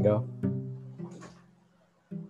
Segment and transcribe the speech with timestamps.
[0.00, 0.24] Go.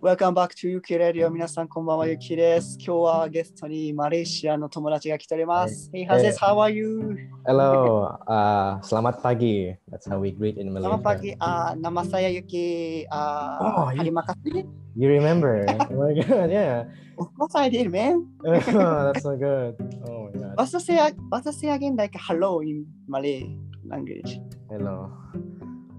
[0.00, 7.16] Welcome back to UK Radio 皆さんこんばんはゆきです今日はゲストにマレーシアの友達が来ております、Hey Hazes, how are you?
[7.46, 8.16] Hello.
[8.26, 9.74] Uh, selamat pagi.
[9.90, 10.90] That's how we greet in Malaysia.
[10.94, 13.06] Selamat pagi, ah, nama saya Yuki.
[13.10, 14.66] Ah, Oh, you- terima kasih.
[14.94, 15.66] You remember?
[15.90, 16.86] oh my god, yeah.
[17.18, 18.28] Of course I did, man.
[18.44, 19.74] Oh, that's so good.
[20.06, 20.54] Oh my god.
[20.56, 20.98] What's the say,
[21.32, 23.48] what's the say again like hello in Malay
[23.84, 24.38] language?
[24.70, 25.10] Hello.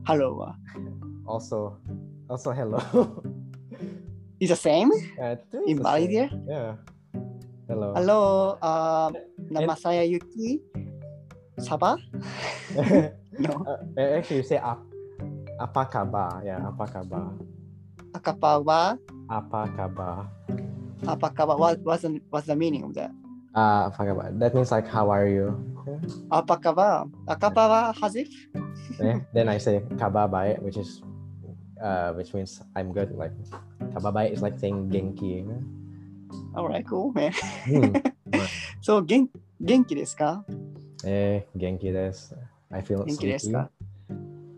[0.08, 0.54] Hello.
[1.27, 1.79] Also,
[2.29, 2.79] also hello.
[4.43, 4.91] Is the same
[5.23, 5.83] I in it's the.
[5.87, 6.27] Malaysia?
[6.49, 6.71] Yeah.
[7.71, 7.95] Hello.
[7.95, 8.21] Hello,
[8.59, 9.09] ah,
[9.39, 10.61] nama saya Yuki.
[11.63, 11.97] Sabah?
[13.41, 13.65] No.
[13.65, 14.85] Uh, actually, you say ap-
[15.57, 16.45] apa kabar?
[16.45, 17.33] Yeah, apa kabar?
[18.13, 19.01] Akapawa?
[19.25, 20.29] Apa kabar?
[21.09, 21.57] Apa kabar?
[21.57, 23.09] What, what's, the, what's the meaning of that?
[23.57, 24.37] Uh, apa kabar?
[24.37, 25.57] That means like, how are you?
[26.29, 27.09] Apa kabar?
[27.25, 28.29] Akapawa Hazif?
[29.01, 31.01] Eh, then I say kabar baik, which is,
[31.83, 33.13] uh, which means I'm good.
[33.13, 33.35] Like
[33.93, 35.45] kababai is like saying genki.
[36.55, 37.35] All right, cool, man.
[37.67, 37.93] Hmm.
[38.87, 39.29] so gen
[39.61, 40.31] genki desu ka?
[41.05, 42.39] Eh, genki desu.
[42.71, 43.35] I feel genki sleepy.
[43.35, 43.63] Desu ka?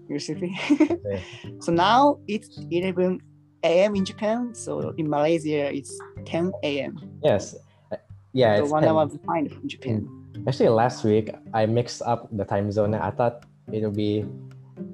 [0.06, 0.52] You're sleepy.
[1.64, 3.20] So now it's 11
[3.64, 3.96] a.m.
[3.96, 4.52] in Japan.
[4.52, 5.96] So in Malaysia it's
[6.28, 7.00] 10 a.m.
[7.24, 7.56] Yes.
[7.90, 7.96] Uh,
[8.36, 8.92] yeah, so it's one 10.
[8.92, 10.04] hour behind from Japan.
[10.04, 10.44] Hmm.
[10.44, 12.92] Actually, last week I mixed up the time zone.
[12.92, 14.28] I thought it'll be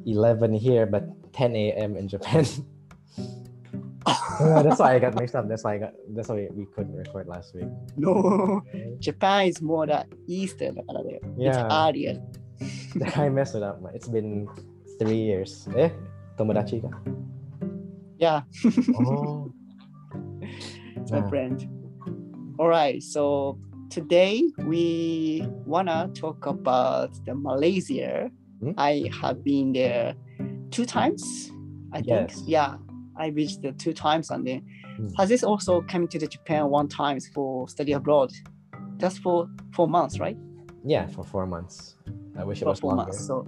[0.06, 1.97] 11 here, but 10 a.m.
[1.97, 2.45] in Japan.
[4.41, 5.48] yeah, that's why I got mixed up.
[5.48, 5.92] That's why I got.
[6.11, 7.69] That's why we couldn't record last week.
[7.97, 8.62] No,
[8.98, 10.78] Japan is more the Eastern.
[11.36, 11.48] Yeah.
[11.48, 12.14] It's earlier.
[13.17, 13.81] I messed it up.
[13.95, 14.48] It's been
[14.98, 15.69] three years.
[15.77, 15.91] Eh,
[16.36, 16.91] tomodachi ka?
[18.19, 18.42] Yeah.
[19.01, 19.53] oh.
[20.97, 21.56] It's my friend.
[22.58, 23.03] All right.
[23.03, 23.58] So
[23.89, 28.31] today we wanna talk about the Malaysia.
[28.61, 28.73] Hmm?
[28.77, 30.14] I have been there
[30.71, 31.51] two times.
[31.93, 32.09] I think.
[32.31, 32.43] Yes.
[32.47, 32.77] Yeah,
[33.17, 34.63] I visited two times, and then
[35.17, 38.31] has this also come to the Japan one times for study abroad,
[38.98, 40.36] just for four months, right?
[40.85, 41.97] yeah, for four months.
[42.39, 43.13] I wish it For was four longer.
[43.13, 43.27] months.
[43.27, 43.47] So.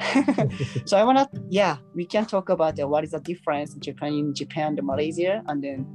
[0.86, 4.12] so I wanna yeah we can talk about uh, what is the difference in Japan
[4.14, 5.86] in Japan and Malaysia and then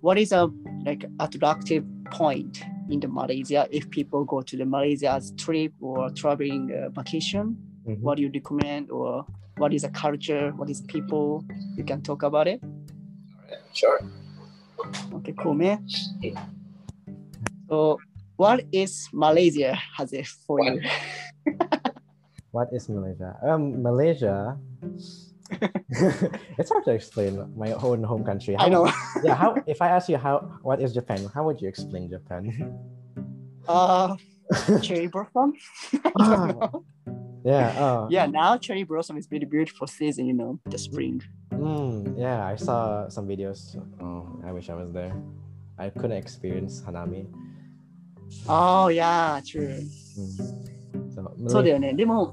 [0.00, 0.48] what is a
[0.84, 6.10] like attractive point in the Malaysia if people go to the Malaysia as trip or
[6.10, 8.00] traveling uh, vacation Mhm.
[8.00, 9.26] what do you recommend or
[9.56, 11.44] what is a culture what is people
[11.76, 12.60] you can talk about it
[13.72, 13.98] Sure.
[15.14, 15.82] okay cool man
[17.68, 17.98] so
[18.36, 20.80] what is Malaysia has it for you
[22.54, 23.34] What is Malaysia?
[23.42, 24.54] Um, Malaysia.
[26.58, 28.54] it's hard to explain my own home country.
[28.58, 28.86] I know
[29.22, 32.50] yeah how if i ask you how what is japan how would you explain japan
[33.70, 34.14] uh
[34.82, 35.54] cherry blossom
[36.18, 36.84] I don't know
[37.43, 41.21] yeah oh yeah now cherry blossom is really beautiful season you know the spring
[41.51, 45.13] mm, yeah i saw some videos oh i wish i was there
[45.77, 47.25] i couldn't experience hanami
[48.47, 49.79] oh yeah true
[50.17, 51.09] Mm.
[51.13, 52.23] so そうだよねでも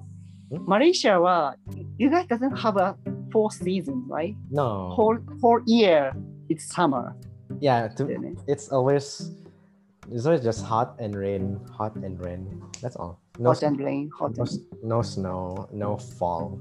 [0.51, 1.57] んマレーシアは
[1.99, 2.97] you guys doesn't have a
[3.31, 6.13] four season right no whole whole year
[6.49, 7.13] it's summer
[7.61, 9.33] yeah だ to, よね it's always
[10.11, 12.47] it's always just hot and rain hot and rain
[12.83, 16.60] that's all no hot and rain hot no, and no snow no fall.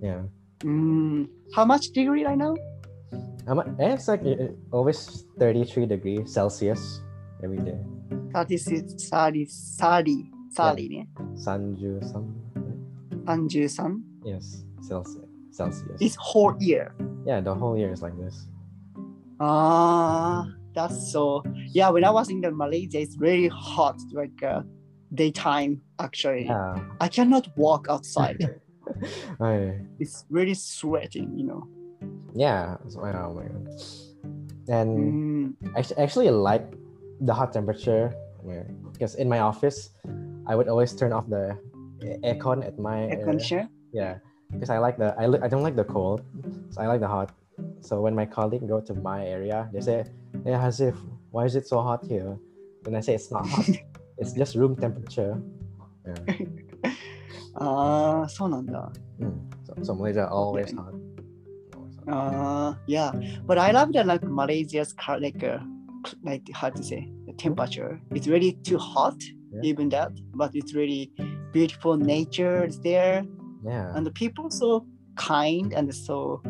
[0.00, 0.22] Yeah.
[0.60, 2.54] Mm, how much degree right now?
[3.78, 4.22] Eh, it's like
[4.72, 7.00] always 33 degrees celsius
[7.42, 7.78] every day.
[8.32, 12.34] 36 30 30 30ね Sanju some
[13.26, 15.24] 33 yes Celsius
[15.54, 16.00] Celsius.
[16.00, 16.94] it's whole year?
[17.24, 18.46] Yeah, the whole year is like this.
[19.40, 21.42] Ah, that's so.
[21.72, 24.62] Yeah, when I was in the Malaysia, it's really hot, like uh,
[25.14, 25.80] daytime.
[25.98, 26.74] Actually, Yeah.
[27.00, 28.38] I cannot walk outside.
[29.40, 31.62] I, it's really sweating, you know.
[32.34, 32.76] yeah.
[32.88, 33.68] so- Oh my god.
[34.68, 36.64] And Mm, I actually like
[37.20, 39.90] the hot temperature where- because in my office,
[40.46, 41.56] I would always turn off the
[42.24, 43.24] aircon at my air area.
[43.24, 43.68] conditioner.
[43.92, 44.18] Yeah,
[44.52, 46.20] because I like the I, I don't like the cold,
[46.70, 47.30] so I like the hot.
[47.80, 50.04] So when my colleague go to my area, they say,
[50.44, 50.96] "Hey, Hasif,
[51.30, 52.36] why is it so hot here?"
[52.84, 53.68] And I say, "It's not hot.
[54.17, 55.35] it's just room temperature."
[56.05, 56.15] Yeah.
[57.55, 58.91] Ah, そうなんだ。
[59.19, 59.33] Mm.
[59.65, 60.75] So, so Malaysia always Okay.
[60.75, 60.93] hot.
[61.75, 62.07] Always hot.
[62.07, 63.11] Uh, yeah,
[63.45, 65.59] but I love that like Malaysia's car, like uh,
[66.23, 67.99] like how to say the temperature.
[68.11, 69.17] It's really too hot,
[69.51, 69.61] Yeah.
[69.63, 71.11] even that, but it's really
[71.51, 73.25] beautiful nature is there,
[73.63, 73.93] Yeah.
[73.95, 74.85] and the people so
[75.15, 76.41] kind and so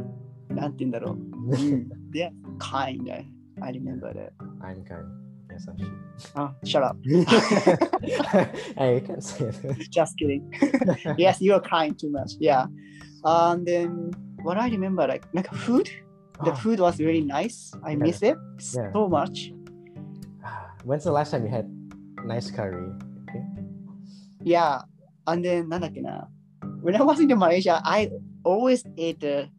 [0.49, 1.15] なんて言うんだろう。
[1.15, 3.09] うん They're kind.
[3.11, 3.25] I,
[3.61, 4.31] I remember that.
[4.61, 5.05] I'm kind.
[5.53, 5.95] Yes, I should.
[6.35, 6.97] Oh, shut up.
[7.03, 9.87] hey, you can't say that.
[9.89, 10.51] Just kidding.
[11.17, 12.33] yes, you're kind too much.
[12.39, 12.65] Yeah.
[13.23, 14.11] And then
[14.43, 15.89] what I remember like like food.
[16.43, 17.73] The Oh, food was really nice.
[17.83, 17.95] I Yeah.
[17.97, 18.37] miss it
[18.73, 18.91] Yeah.
[18.93, 19.51] so much.
[20.85, 21.67] When's the last time you had
[22.25, 22.87] nice curry?
[23.27, 23.43] Okay.
[24.43, 24.81] Yeah.
[25.27, 26.29] And then なんだっけな
[26.81, 28.09] when I was in Malaysia, I
[28.43, 29.49] always ate the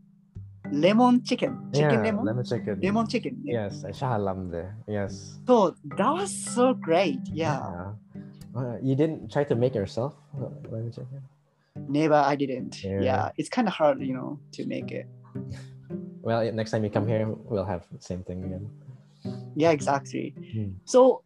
[0.72, 1.70] lemon chicken.
[1.74, 2.26] Chicken yeah, lemon?
[2.26, 2.80] lemon chicken.
[2.82, 3.42] Lemon chicken.
[3.44, 4.76] Yes, I Shah Alam there.
[4.88, 5.40] Yes.
[5.48, 7.20] So that was so great.
[7.34, 7.94] Yeah.
[8.56, 10.16] Uh, you didn't try to make yourself
[10.70, 11.22] lemon chicken?
[11.90, 12.84] Never I didn't.
[12.84, 13.02] Yeah.
[13.02, 13.30] Yeah.
[13.38, 15.08] It's kind of hard, you know, to make it.
[16.26, 18.66] Well, next time you come here, we'll have the same thing again.
[19.56, 20.34] Yeah, exactly.
[20.54, 20.82] Hmm.
[20.86, 21.22] So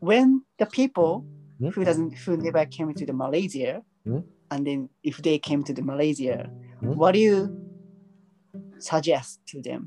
[0.00, 1.26] when the people
[1.60, 1.68] Hmm?
[1.76, 4.24] who doesn't who never came to the Malaysia, Hmm?
[4.50, 6.48] and then if they came to the Malaysia,
[6.80, 6.96] Hmm?
[6.96, 7.52] what do you
[8.82, 9.86] suggest to them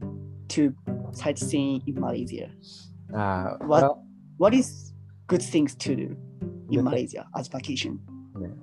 [0.53, 0.73] to
[1.11, 2.49] sightseeing in Malaysia?
[3.13, 3.97] Uh, What- well,
[4.41, 4.91] What is
[5.29, 6.17] good things to do
[6.73, 8.01] in Malaysia as vacation?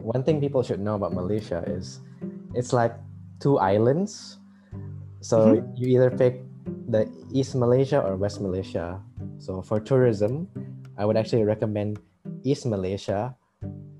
[0.03, 2.03] One thing people should know about Malaysia is
[2.59, 2.93] it's like
[3.38, 4.43] two islands.
[5.23, 5.79] So Mm-hmm.
[5.79, 6.43] you either pick
[6.91, 8.99] the East Malaysia or West Malaysia.
[9.38, 10.50] So for tourism,
[10.99, 12.03] I would actually recommend
[12.43, 13.32] East Malaysia,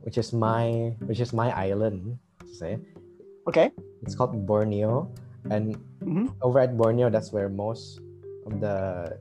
[0.03, 2.19] which is my which is my island.
[2.43, 2.73] to Say
[3.47, 3.71] Okay.
[4.03, 5.06] it's called Borneo,
[5.49, 6.35] and Mhm.
[6.43, 8.01] over at Borneo, that's where most
[8.47, 9.17] of the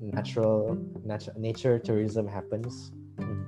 [0.00, 0.76] natural
[1.06, 2.92] natu- nature tourism happens.
[3.16, 3.44] Mm.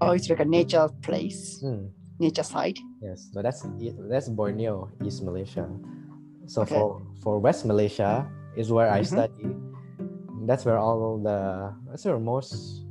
[0.00, 1.90] Oh, it's like a nature place, Mm.
[2.18, 2.78] nature side.
[3.00, 3.62] Yes, so that's
[4.10, 5.68] that's Borneo, East Malaysia.
[6.50, 6.74] So Okay.
[6.74, 8.26] for for West Malaysia
[8.58, 9.06] is where I Mhm.
[9.06, 9.46] study.
[10.46, 12.82] That's where all the that's where most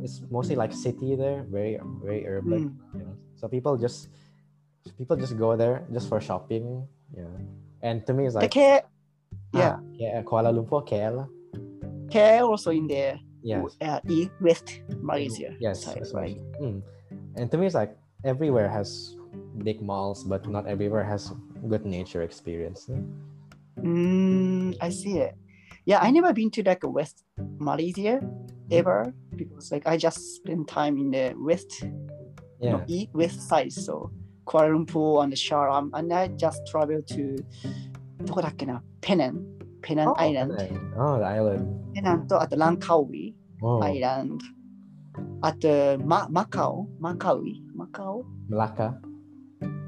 [0.00, 2.72] it's mostly like city there, very very urban.
[2.72, 2.96] Mm.
[2.96, 3.16] You know?
[3.36, 4.08] So people just
[4.96, 6.88] people just go there just for shopping.
[7.16, 7.26] Yeah,
[7.82, 8.80] and to me it's The like K,
[9.54, 11.26] yeah, ah, K- Kuala Lumpur, KL.
[12.10, 13.18] K also in there.
[13.42, 15.56] Yes, Uh, in West Malaysia.
[15.60, 16.36] yes, side, that's right.
[16.60, 16.82] Mm.
[17.36, 19.16] And to me it's like everywhere has
[19.64, 21.32] big malls, but not everywhere has
[21.68, 22.90] good nature experience.
[23.80, 25.34] Mm, I see it.
[25.86, 27.24] Yeah, I never been to like West
[27.58, 28.20] Malaysia
[28.70, 31.72] ever because like I just spent time in the West,
[32.60, 32.76] Yeah.
[32.76, 33.72] no, east West side.
[33.72, 34.12] So
[34.49, 37.35] Kuala Lumpur and Sharam, and I just traveled to
[38.25, 39.35] どこだっけな Penang,
[39.81, 40.93] Penang Oh, Island, Penang.
[40.97, 41.67] Oh, the island.
[41.93, 44.37] Penang とあとランカウイ Oh, Island,
[45.41, 48.93] あとママカオ、マカウイ、マカオ、 Malacca.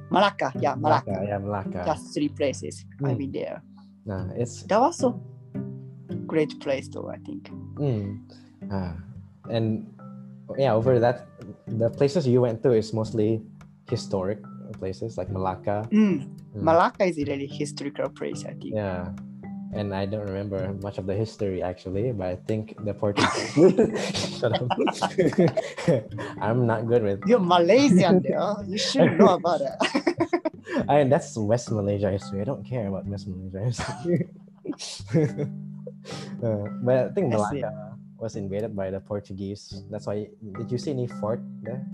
[0.10, 1.14] マラッカ、yeah, マラッ Malacca.
[1.14, 1.22] カ。
[1.24, 1.84] Yeah, Malacca.
[1.86, 3.62] Just three places I've been there.
[4.06, 5.14] Nah, it's That was a
[6.26, 7.50] great place though, I think.
[7.76, 8.18] mm,
[8.72, 8.96] ah,
[9.50, 9.86] and
[10.58, 11.28] yeah, over that,
[11.68, 13.42] the places you went to is mostly
[13.90, 14.40] historic
[14.83, 15.87] places like Malacca.
[15.95, 16.27] Mm.
[16.27, 16.67] Mm.
[16.67, 18.75] Malacca is a really historical place, I think.
[18.75, 19.15] Yeah.
[19.79, 23.55] And I don't remember much of the history actually, but I think the Portuguese.
[24.43, 24.69] Shut up.
[26.43, 27.23] I'm not good with.
[27.31, 28.59] You're Malaysian there.
[28.67, 29.73] You should know about it.
[30.91, 32.43] I that's West Malaysia history.
[32.43, 34.21] I don't care about West Malaysia history.
[36.43, 37.39] Uh, but I think I.
[37.39, 37.71] Malacca
[38.19, 39.87] was invaded by the Portuguese.
[39.89, 40.27] That's why.
[40.59, 41.87] Did you see any fort there?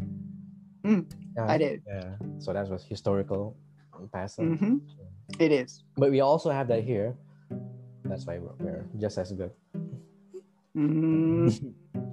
[0.84, 1.06] Mm,
[1.36, 1.82] Yeah, I did.
[1.88, 2.18] Yeah.
[2.40, 3.56] So that was historical
[4.12, 4.40] past.
[4.42, 4.78] hmm
[5.40, 5.84] It is.
[5.98, 7.16] But we also have that here.
[8.06, 9.52] That's why we're, we're just as good.
[10.76, 11.52] うーん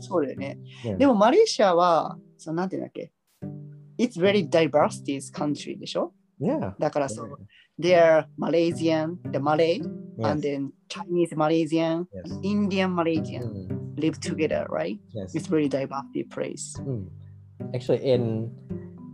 [0.01, 0.59] そうだよね。
[0.85, 0.97] Yeah.
[0.99, 3.13] でもマレーシアは、そのなんていうんだっけ
[3.99, 6.75] It's very diversity country でしょ Yeah.
[6.79, 7.39] だからそう、
[7.79, 9.81] They're Malaysian, the Malay,
[10.23, 10.41] and Yes.
[10.41, 12.31] then Chinese Malaysian, Yes.
[12.31, 14.99] and Indian Malaysian Mm, live together, right?
[15.13, 15.35] yes.
[15.35, 16.79] It's very diversity place.
[16.81, 17.09] Mm.
[17.74, 18.52] Actually, in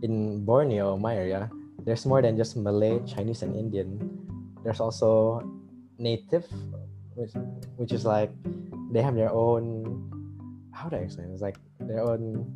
[0.02, 1.50] in Borneo, my area,
[1.84, 3.98] there's more than just Malay, Chinese, and Indian.
[4.64, 5.42] There's also
[5.98, 6.46] native,
[7.14, 7.34] which
[7.76, 8.30] which is like
[8.90, 9.86] they have their own.
[10.72, 11.30] How do I explain?
[11.32, 12.46] It's like their own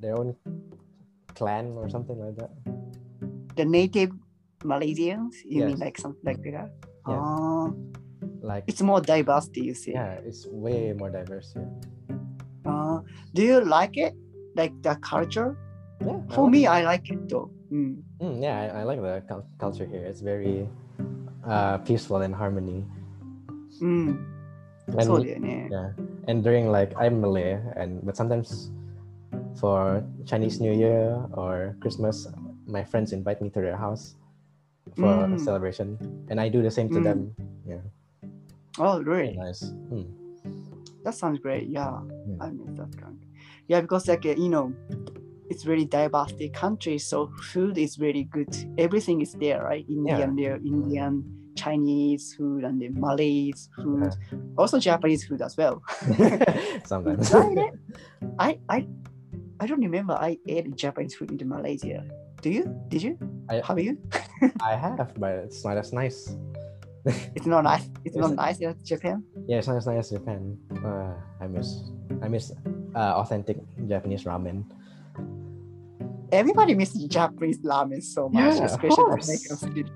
[0.00, 0.36] their own
[1.34, 2.52] clan or something like that.
[3.56, 4.12] The native
[4.64, 6.72] Malaysians, you mean like something like that?
[7.08, 7.20] Yeah.
[7.20, 7.68] Ah,
[8.44, 9.92] Like it's more diversity, you see.
[9.92, 11.68] yeah, it's way more diverse here.
[12.64, 13.00] Uh,
[13.32, 14.12] do you like it?
[14.54, 15.56] like the culture.
[16.00, 16.68] Yeah, for I me, it.
[16.68, 17.50] I like it though.
[17.72, 18.02] Mm.
[18.20, 19.22] Mm, yeah, I, I, like the
[19.58, 20.04] culture here.
[20.04, 20.68] It's very
[21.46, 22.84] uh, peaceful and harmony.
[23.80, 24.22] Mm.
[24.88, 25.66] And, so, yeah.
[25.70, 25.90] yeah.
[26.28, 28.70] And during like I'm Malay, and but sometimes
[29.56, 32.28] for Chinese New Year or Christmas,
[32.66, 34.14] my friends invite me to their house
[34.96, 35.34] for mm.
[35.34, 37.04] a celebration, and I do the same to mm.
[37.04, 37.34] them.
[37.66, 37.82] Yeah.
[38.78, 39.36] Oh, really?
[39.36, 39.64] Nice.
[39.90, 40.10] Mm.
[41.04, 41.68] That sounds great.
[41.68, 42.36] Yeah, yeah.
[42.40, 43.18] I miss that kind.
[43.68, 44.72] Yeah, because like you know,
[45.48, 48.52] it's really diversity country, so food is really good.
[48.78, 49.84] Everything is there, right?
[49.88, 51.24] Indian there, Indian,
[51.56, 54.12] Chinese food, and the Malays food.
[54.58, 55.82] Also Japanese food as well.
[56.84, 57.32] Sometimes.
[58.38, 58.86] I I
[59.60, 62.04] I don't remember I ate Japanese food in Malaysia.
[62.42, 62.68] Do you?
[62.88, 63.18] Did you?
[63.48, 63.96] I- Have you?
[64.60, 66.36] I have, but it's not as nice.
[67.36, 67.88] it's not nice.
[68.04, 69.24] It's not nice in Japan.
[69.48, 70.56] Yeah, it's not as nice as Japan.
[70.84, 72.52] Uh, I miss, I miss
[72.94, 74.64] uh, authentic Japanese ramen.
[76.32, 79.04] Everybody misses Japanese ramen so much, Yeah, especially.
[79.06, 79.86] American.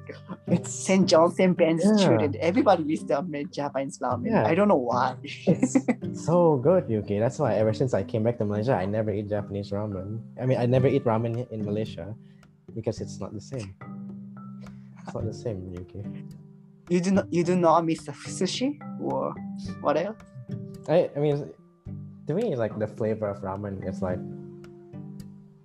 [0.46, 1.02] It's St.
[1.08, 1.56] John, St.
[1.56, 1.96] Ben's Yeah.
[1.96, 2.36] student.
[2.36, 3.18] Everybody misses the
[3.50, 4.26] Japanese ramen.
[4.30, 4.46] Yeah.
[4.46, 5.16] I don't know why.
[5.24, 5.74] it's
[6.26, 7.18] so good, Yuki.
[7.18, 10.20] That's why ever since I came back to Malaysia, I never eat Japanese ramen.
[10.40, 12.14] I mean, I never eat ramen in Malaysia
[12.74, 13.74] because it's not the same.
[15.02, 16.04] It's not the same, Yuki.
[16.88, 19.34] you do not you do not miss the sushi or
[19.84, 20.16] what else?
[20.88, 21.50] I, I mean,
[22.28, 24.20] to me like the flavor of ramen is like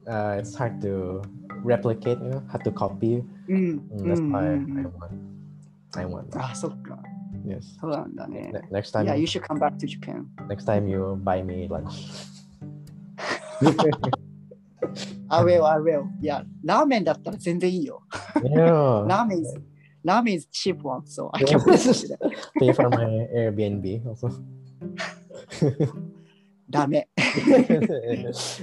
[0.08, 1.22] uh, it's hard to
[1.62, 4.92] replicate you know hard to copy mm, mm, that's mm, why i mm.
[4.96, 5.14] want
[5.96, 6.40] i want that.
[6.40, 6.96] ah so good
[7.44, 7.76] yes
[8.32, 11.68] ne- next time yeah you should come back to japan next time you buy me
[11.68, 12.08] lunch
[15.30, 16.06] I will, I will.
[16.22, 18.04] Yeah, ramen だったら全然いいよ。
[18.44, 19.08] Yeah.
[19.10, 19.42] ramen
[20.06, 21.60] ramen is cheap one, so I can
[22.60, 24.30] pay for my Airbnb also.
[26.73, 27.09] ダメ。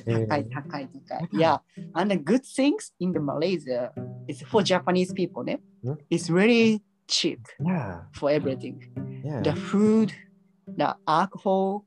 [0.05, 0.27] Yeah.
[0.27, 1.29] 高い、高い、高い。
[1.33, 1.59] Yeah,
[1.93, 3.91] and the good things in the Malaysia
[4.27, 5.59] is for Japanese people, ね。
[5.83, 5.95] Hmm?
[6.09, 8.01] It's really cheap yeah.
[8.13, 8.79] for everything.
[9.23, 9.41] Yeah.
[9.41, 10.13] The food,
[10.67, 11.85] the alcohol,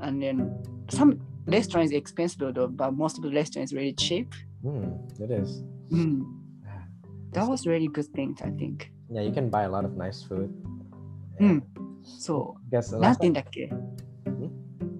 [0.00, 0.50] and then
[0.88, 4.32] some restaurants expensive though, but most of the restaurants really cheap.
[4.64, 5.62] Mm, it is.
[5.90, 6.24] Mm.
[6.64, 6.82] Yeah.
[7.32, 8.90] That was really good thing, I think.
[9.10, 10.50] Yeah, you can buy a lot of nice food.
[11.40, 11.62] Mm.
[12.02, 13.00] そ Guess う。
[13.00, 13.70] the なん last て言うんだっけ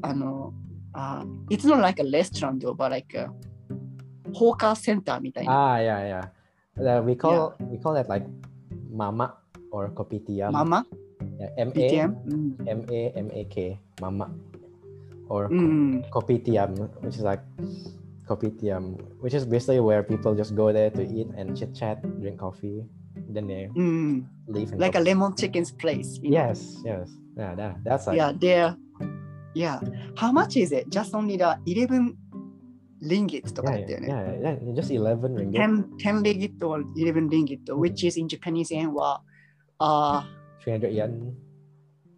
[0.01, 0.53] あの、
[0.93, 3.31] uh, it's not like a restaurant, but like a
[4.33, 5.19] hawker center
[7.15, 7.65] call, yeah.
[7.67, 8.25] we call it like
[8.93, 9.33] mamak
[9.71, 10.51] or kopitiam.
[10.51, 10.85] Mama?
[11.57, 14.31] M A M A M A K mamak
[15.29, 16.09] or mm.
[16.09, 17.41] kopitiam, which is like
[18.27, 22.39] kopitiam, which is basically where people just go there to eat and chit chat, drink
[22.39, 22.83] coffee,
[23.29, 24.25] then they mm.
[24.47, 24.71] leave.
[24.73, 26.19] Like a lemon chicken's place.
[26.21, 26.91] Yes, know?
[26.91, 28.75] yes, yeah, that, that's like yeah, there
[29.54, 29.80] Yeah.
[30.16, 30.88] How much is it?
[30.90, 32.14] Just only the 11
[33.02, 34.40] ringgit とか yeah, だったよ yeah, ね。
[34.42, 35.52] yeah, yeah, just 11 ringgit.
[35.52, 39.22] 10, 10 ringgit or 11 ringgit, which is in Japanese yen は、
[39.78, 40.28] あ
[40.64, 41.32] 300 yen.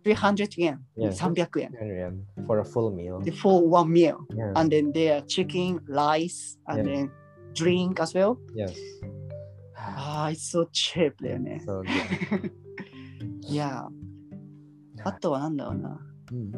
[0.05, 0.79] 300 yen.
[0.97, 1.11] Yeah.
[1.13, 1.71] 300円。
[1.73, 3.21] 300 yen for a full meal.
[3.37, 4.17] For one meal.
[4.31, 4.53] Yeah.
[4.57, 6.97] And then there chicken, rice, and Yeah.
[6.97, 7.11] then
[7.55, 8.37] drink as well.
[8.55, 8.75] yes.
[9.77, 11.61] Ah, it's so cheap だよね。
[11.65, 12.51] So good.
[13.49, 13.87] Yeah.
[15.05, 16.01] あとはなんだろうな。
[16.33, 16.53] Mm.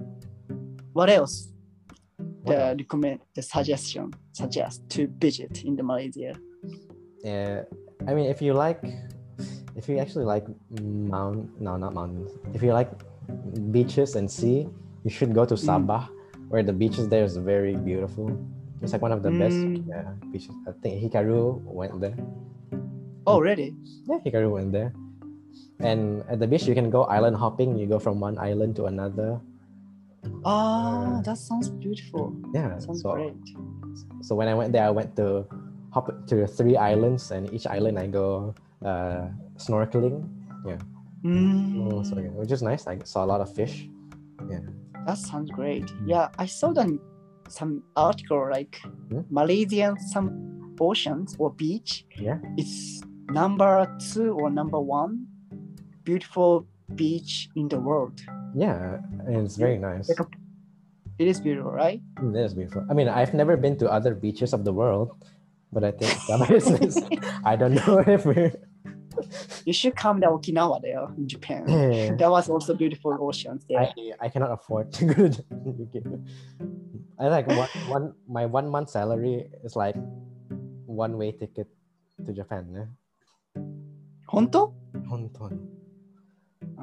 [0.96, 1.52] what else?
[2.48, 6.32] What The recommend, the suggestion, suggest to visit in the Malaysia.
[7.20, 7.68] Yeah,
[8.08, 8.80] I mean, if you like,
[9.76, 10.48] if you actually like
[10.80, 12.32] mount, no, not mountains.
[12.56, 12.88] If you like
[13.76, 14.72] beaches and sea,
[15.04, 15.68] you should go to Mm.
[15.68, 16.08] Sabah,
[16.48, 18.32] where the beaches there is very beautiful.
[18.80, 19.84] It's like one of the best Mm.
[19.92, 20.56] yeah, beaches.
[20.64, 22.16] I think Hikaru went there.
[23.28, 23.76] Oh, really?
[24.08, 24.96] Yeah, Hikaru went there.
[25.84, 27.76] And at the beach, you can go island hopping.
[27.76, 29.44] You go from one island to another.
[30.44, 31.22] Ah, Yeah.
[31.26, 32.34] that sounds beautiful.
[32.54, 32.78] Yeah.
[32.80, 33.36] Sounds so, great.
[34.22, 35.46] so when I went there, I went to
[35.92, 38.54] hop to three islands, and each island I go
[38.84, 39.28] uh,
[39.58, 40.24] snorkeling.
[41.24, 42.86] Mm, Oh, so, yeah, which is nice.
[42.86, 43.90] I saw a lot of fish.
[44.50, 44.60] Yeah.
[45.08, 45.90] that sounds great.
[46.06, 47.00] Yeah, I saw the,
[47.50, 48.78] some article like
[49.10, 49.22] Hmm?
[49.30, 52.06] Malaysian some oceans or beach.
[52.18, 52.38] Yeah.
[52.58, 53.02] It's
[53.32, 55.26] number two or number one
[56.04, 58.22] beautiful beach in the world.
[58.56, 60.10] Yeah, it's very nice.
[61.20, 62.02] It is beautiful, right?
[62.22, 62.86] It is beautiful.
[62.90, 65.12] I mean, I've never been to other beaches of the world,
[65.72, 66.16] but I think
[66.52, 67.02] is,
[67.46, 68.54] I don't know if we're.
[69.66, 71.68] You should come to Okinawa there in Japan.
[71.70, 72.16] Yeah.
[72.16, 73.80] There was also beautiful oceans there.
[73.80, 76.28] I, I cannot afford to go to Japan.
[77.20, 79.96] I like one, one my one month salary is like
[80.86, 81.68] one way ticket
[82.26, 82.68] to Japan.
[82.76, 82.88] Yeah?
[84.36, 84.70] 本当
[85.08, 85.75] Honton.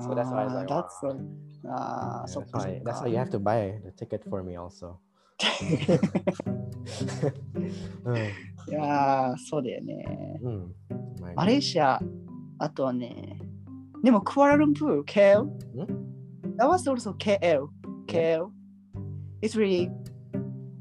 [0.01, 1.11] So that's why I was ah, like, that's wow.
[1.11, 4.43] a, uh, yeah, so that's, why, that's why you have to buy the ticket for
[4.43, 4.99] me also.
[8.05, 8.21] うん、い
[8.69, 10.75] やそうだよね、うん。
[11.35, 12.01] マレーシア、
[12.59, 13.39] あとはね、
[14.03, 15.49] でもクアラルンプール、KL。
[16.57, 17.69] That was also KL.
[18.07, 18.51] KL.
[19.41, 19.91] It's really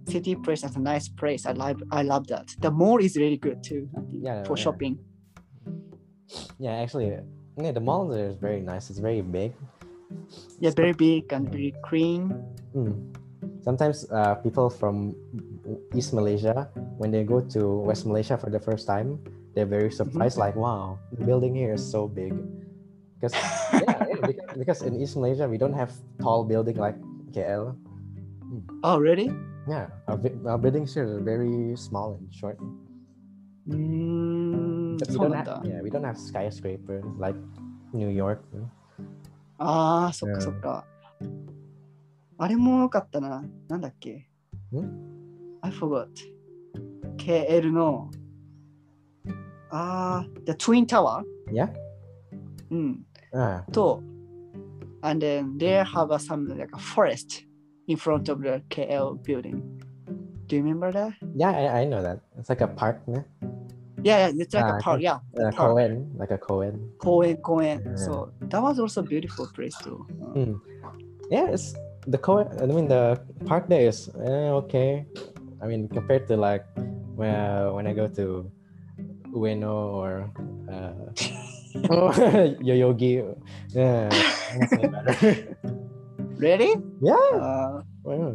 [0.08, 0.62] city place.
[0.62, 1.46] That's a nice place.
[1.46, 2.48] I love, I love that.
[2.60, 3.88] The mall is really good too.
[3.96, 4.64] I think, yeah, for yeah.
[4.64, 5.00] shopping.
[6.60, 7.18] Yeah, actually,
[7.66, 8.90] yeah, the mall there is very nice.
[8.90, 9.54] It's very big.
[10.60, 12.34] Yeah, very big and very clean.
[12.76, 13.16] Mm.
[13.64, 15.16] Sometimes uh, people from
[15.96, 19.20] East Malaysia, when they go to West Malaysia for the first time,
[19.54, 22.34] they're very surprised, like, wow, the building here is so big.
[23.20, 23.36] Because,
[23.74, 25.92] yeah, yeah, because, because in East Malaysia, we don't have
[26.22, 26.96] tall building like
[27.32, 27.76] KL.
[28.84, 29.32] Oh, really?
[29.68, 32.58] Yeah, our, our buildings here are very small and short.
[33.70, 37.39] Mm, we そう don't なんだ have,。yeah, we don't have skyscraper like
[37.93, 38.41] New York.
[39.59, 40.85] ああ、そっかそっか。
[42.39, 43.43] あれもよかったな。
[43.69, 44.27] なんだっけん
[45.63, 46.09] ?I forgot.
[47.17, 48.11] KL の、
[49.71, 51.25] ああ、The Twin Tower?
[51.51, 51.73] Yeah.
[52.71, 53.07] うん。
[53.33, 54.03] Ah, と、
[55.03, 57.45] and then there have a, some like a forest
[57.87, 59.63] in front of the KL building.
[60.47, 61.13] Do you remember that?
[61.35, 62.21] yeah, I, I know that.
[62.39, 63.25] It's like a park, né?
[64.04, 65.02] Yeah, yeah, it's like a ah, park.
[65.02, 65.52] Yeah, uh.
[65.52, 66.92] koen, like a koen.
[66.98, 67.82] koen, koen.
[67.86, 67.96] Yeah.
[67.96, 70.06] So that was also beautiful place too.
[70.34, 70.60] Mm.
[71.30, 71.76] Yeah, it's
[72.08, 72.50] the koen.
[72.62, 75.06] I mean, the park there is eh, okay.
[75.62, 76.66] I mean, compared to like
[77.16, 78.50] when uh, when I go to
[79.30, 80.30] Ueno or
[80.66, 81.14] uh,
[82.66, 83.22] Yoyogi,
[83.70, 84.10] yeah,
[86.42, 86.74] Really?
[87.02, 87.14] Yeah.
[87.14, 88.34] Uh, wow.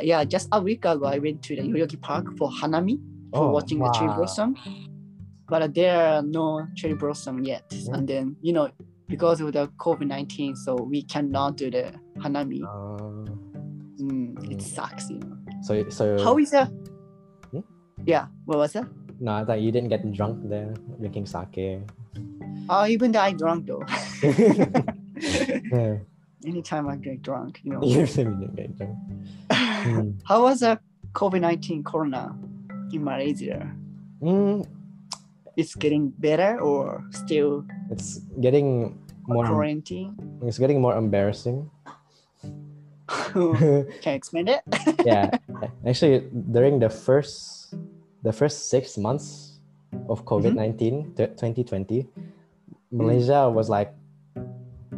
[0.00, 2.96] Yeah, just a week ago, I went to the Yoyogi Park for Hanami
[3.36, 4.56] for Oh, watching the cherry blossom.
[5.48, 7.64] But there are no cherry blossom yet.
[7.70, 7.94] Yeah.
[7.94, 8.70] And then, you know,
[9.06, 12.62] because of the COVID 19, so we cannot do the Hanami.
[12.64, 13.24] Uh,
[13.96, 14.62] Mm, it Mm.
[14.62, 15.36] sucks, you know.
[15.62, 16.68] so so How is that?
[17.50, 17.64] Hmm?
[18.04, 18.84] Yeah, what was that?
[19.18, 21.80] no, I thought you didn't get drunk there drinking sake.
[22.68, 23.80] Oh, even though I drunk though.
[25.72, 25.96] yeah,
[26.44, 27.80] Anytime I get drunk, you know.
[27.88, 28.04] you
[28.54, 28.96] get drunk.
[29.50, 30.20] Mm.
[30.28, 30.78] How was the
[31.14, 32.36] COVID 19 corona
[32.92, 33.66] in Malaysia?
[34.22, 34.64] Mm,
[35.56, 38.92] It's getting better or still it's getting
[39.24, 39.46] more.
[39.48, 40.12] quarantine?
[40.44, 41.70] It's getting more embarrassing.
[43.32, 44.60] Can you explain it?
[45.04, 45.30] yeah,
[45.86, 47.72] actually, during the first
[48.22, 49.60] the first six months
[50.12, 52.04] of COVID 19 2020,
[52.92, 53.94] Malaysia was like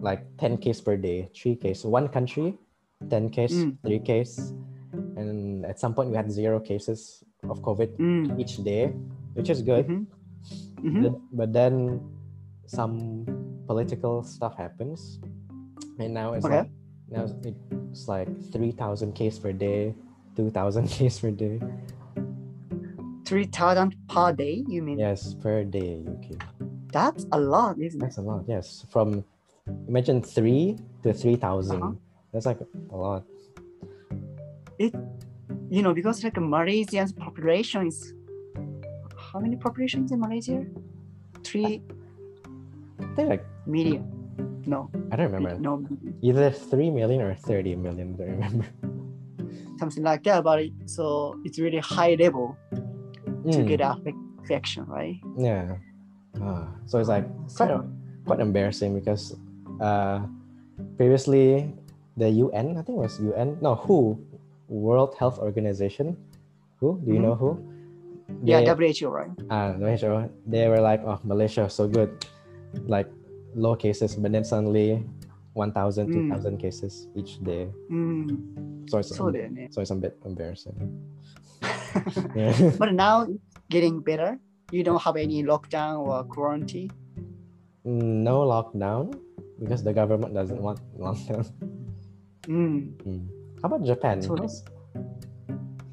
[0.01, 1.85] like 10 case per day, three case.
[1.85, 2.55] One country,
[3.11, 3.79] 10 case, Mm.
[3.87, 4.55] three case,
[5.15, 8.39] and at some point we had zero cases of COVID Mm.
[8.41, 8.91] each day,
[9.35, 9.87] which is good.
[9.87, 10.07] Mhm.
[10.83, 11.21] Mhm.
[11.33, 12.01] But- then
[12.67, 13.25] some
[13.67, 15.21] political stuff happens,
[15.99, 16.67] and now it's Okay.
[16.67, 16.71] like
[17.11, 17.25] now
[17.93, 19.95] it's like three thousand case per day,
[20.37, 21.61] two thousand case per day.
[23.29, 24.97] 3,000 per day, you mean?
[24.99, 26.01] Yes, per day.
[26.01, 26.33] UK.
[26.91, 28.09] That's a lot, isn't it?
[28.09, 28.45] That's a lot.
[28.49, 29.23] Yes, from
[29.87, 31.93] imagine three to three Uh-huh.
[32.33, 32.57] That's like
[32.91, 33.25] a lot.
[35.71, 38.15] You know, because like Malaysian's population is
[39.33, 40.65] how many populations in Malaysia?
[41.45, 41.83] Three
[43.01, 44.05] I think like million.
[44.67, 45.59] No, I don't remember.
[45.61, 45.85] no,
[46.23, 48.15] Either three million or thirty million.
[48.15, 48.67] I don't remember.
[49.79, 50.43] something like that.
[50.45, 55.17] But it, so it's really high level to Mm, get affec- infection, right?
[55.39, 55.77] Yeah.
[56.43, 57.25] Ah, so it's like
[57.57, 57.87] quite So,
[58.27, 59.37] quite embarrassing because
[59.81, 60.27] uh,
[60.99, 61.73] previously
[62.19, 64.19] the UN, I think it was UN, no, WHO,
[64.69, 66.17] World Health Organization.
[66.81, 67.01] Who?
[67.01, 67.23] Do you mm-hmm.
[67.23, 67.51] know who?
[68.45, 69.31] They, yeah, WHO, right?
[69.51, 70.29] Ah, uh, WHO.
[70.47, 72.13] They were like, oh, Malaysia, so good.
[72.85, 73.09] Like
[73.55, 75.03] low cases, but then suddenly
[75.55, 76.29] 1,000, mm.
[76.29, 77.69] 2,000 cases each day.
[77.91, 78.89] Mm.
[78.91, 79.67] So, it's, so, um, yeah.
[79.71, 80.77] so it's a bit embarrassing.
[82.79, 83.27] But now
[83.71, 84.39] getting better.
[84.71, 86.91] You don't have any lockdown or quarantine?
[87.85, 89.17] No lockdown
[89.59, 91.49] because the government doesn't want lockdown.
[92.47, 92.97] Mm.
[93.05, 93.38] Mm.
[93.63, 94.23] How about Japan?
[94.23, 94.63] So- how's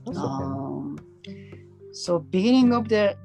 [0.05, 0.43] Japan?
[0.43, 0.97] Um,
[1.93, 3.15] so beginning of the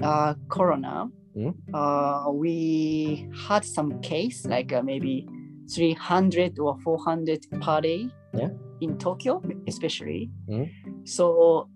[0.00, 1.50] uh, corona, Hmm?
[1.74, 5.26] uh, we had some case like uh, maybe
[5.68, 8.50] 300 or 400 per day Yeah.
[8.80, 10.30] in Tokyo, especially.
[10.48, 10.64] Hmm.
[11.04, 11.68] So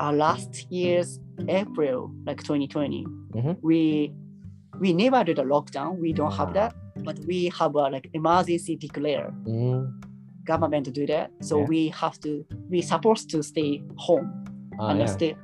[0.00, 3.56] uh, last year's April, like 2020, Mhm.
[3.62, 4.12] we
[4.80, 5.98] we never did a lockdown.
[5.98, 6.52] We don't have Ah.
[6.58, 6.74] that,
[7.04, 10.03] but we have a like emergency declare Mm.
[10.44, 11.30] Government to do that.
[11.40, 11.66] So Yeah.
[11.68, 14.28] we have to we supposed to stay home
[14.78, 15.06] Ah, and yeah.
[15.06, 15.36] stay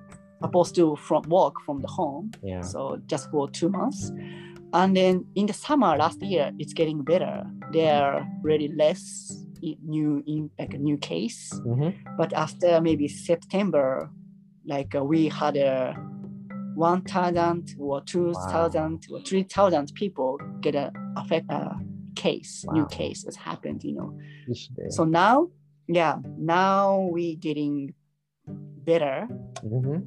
[0.43, 2.31] supposed to from work from the home.
[2.43, 2.63] yeah.
[2.63, 4.13] So just for two months.
[4.73, 7.45] And then in the summer last year, it's getting better.
[7.73, 9.03] There are really less
[9.87, 11.53] new in like a new case.
[11.67, 11.93] Mhm.
[12.17, 14.11] But after maybe September,
[14.65, 15.95] like uh, we had a
[16.77, 21.75] 1,000 or 2,000 or 3,000 people get a affect a
[22.25, 24.11] case, new case has happened, you know.
[24.97, 25.37] So now,
[25.99, 26.15] yeah,
[26.59, 26.83] now
[27.17, 27.77] we getting
[28.91, 29.17] better,
[29.65, 29.99] Mhm.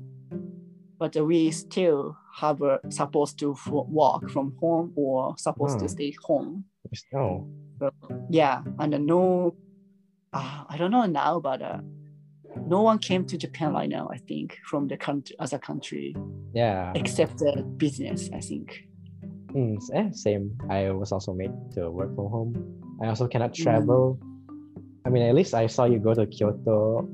[1.02, 2.02] but we still
[2.42, 3.48] have a, supposed to
[4.02, 5.16] work from home or
[5.48, 5.96] supposed to Hmm.
[5.98, 6.54] stay home.
[7.22, 7.48] Oh.
[8.30, 9.22] Yeah, and no,
[10.38, 11.80] uh, I don't know now, but uh,
[12.74, 14.06] no one came to Japan right now.
[14.18, 16.08] I think from the country as a country,
[16.54, 16.94] Yeah.
[16.96, 17.52] except the
[17.84, 18.30] business.
[18.40, 18.70] I think.
[19.54, 20.50] Mm, eh, same.
[20.70, 22.52] I was also made to work from home.
[23.02, 23.64] I also cannot Mm.
[23.64, 24.18] travel.
[25.06, 27.06] I mean, at least I saw you go to Kyoto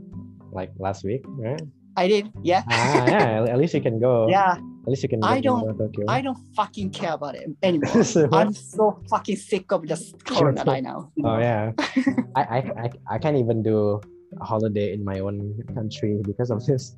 [0.54, 1.62] like last week, right?
[1.98, 3.44] I did, yeah, ah, yeah.
[3.52, 4.28] At least you can go.
[4.32, 4.56] yeah.
[4.56, 5.20] At least you can.
[5.24, 6.06] I don't- Tokyo.
[6.08, 8.04] I don't fucking care about it anymore.
[8.08, 8.30] So?
[8.32, 11.12] I'm so fucking sick of this corona right now.
[11.26, 11.74] Oh yeah,
[12.40, 14.00] I, I I I can't even do
[14.40, 16.96] a holiday in my own country because of this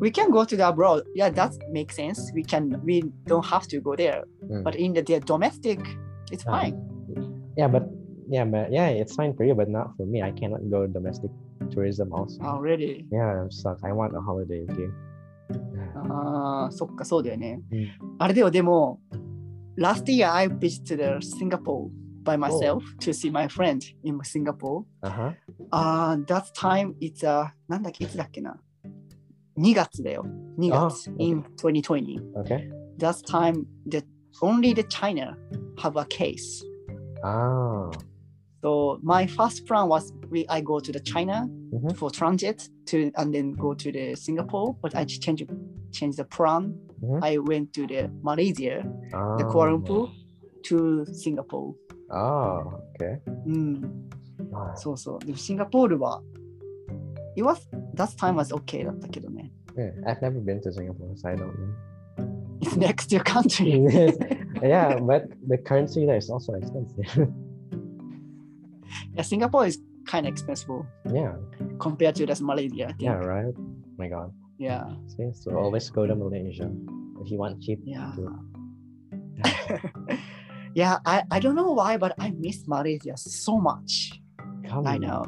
[0.00, 1.04] We can go to the abroad.
[1.14, 2.30] Yeah, that makes sense.
[2.34, 2.80] We can.
[2.84, 4.24] We don't have to go there.
[4.50, 4.64] Mm.
[4.64, 5.78] But in the, the domestic,
[6.32, 6.60] it's Ah.
[6.60, 6.74] fine.
[7.56, 7.84] Yeah, but
[8.28, 10.20] yeah, but yeah, it's fine for you, but not for me.
[10.22, 11.30] I cannot go domestic
[11.70, 12.42] tourism also.
[12.42, 13.06] Already.
[13.12, 13.84] Yeah, it sucks.
[13.84, 14.66] I want a holiday.
[14.68, 14.90] Okay.
[16.10, 17.60] ああ、そっか、そうだよね。
[17.70, 17.88] うん
[18.18, 19.00] あれだよ、でも、
[19.78, 21.88] last year I visited Singapore
[22.24, 24.84] by myself to see my friend in Singapore.
[25.02, 25.32] Uh huh.
[25.70, 28.56] Uh, that time it's a なんだっけ、いつだっけな
[29.58, 30.24] ?2 月だよ。
[30.58, 32.20] 2月、あ in 2020.
[32.42, 32.68] Okay.
[32.98, 34.04] That time the
[34.42, 35.36] only the China
[35.78, 36.64] have a case.
[37.22, 37.90] Ah.
[38.62, 41.94] So my first plan was we I go to the China Mhm.
[41.96, 45.46] for transit to and then go to the Singapore, but I changed
[45.92, 46.74] changed the plan.
[47.02, 47.22] Mhm.
[47.22, 49.36] I went to the Malaysia, ah.
[49.36, 50.08] the Kuala Lumpur
[50.68, 51.74] to Singapore.
[52.10, 53.20] Oh, okay.
[53.46, 54.08] うん、
[54.52, 55.18] Ah, そうそう。
[55.24, 56.22] でもシンガポールは、
[57.38, 59.50] it was, that time was okay だったけどね。
[59.76, 61.74] yeah, I've never been to Singapore, so I don't know.
[62.60, 63.84] It's next to your country.
[64.62, 67.28] yeah, but the currency there is also expensive.
[69.14, 70.70] yeah, Singapore is kind of expensive
[71.12, 71.34] yeah,
[71.78, 72.84] compared to this Malaysia.
[72.84, 73.02] I think.
[73.02, 73.54] yeah, right.
[73.98, 74.32] my God.
[74.58, 74.84] Yeah.
[75.08, 76.70] See, so always go to Malaysia
[77.20, 77.80] if you want cheap.
[77.84, 78.12] Yeah.
[78.14, 78.30] food.
[80.74, 84.20] yeah, I, I don't know why, but I miss Malaysia so much
[84.68, 85.26] Come, right now.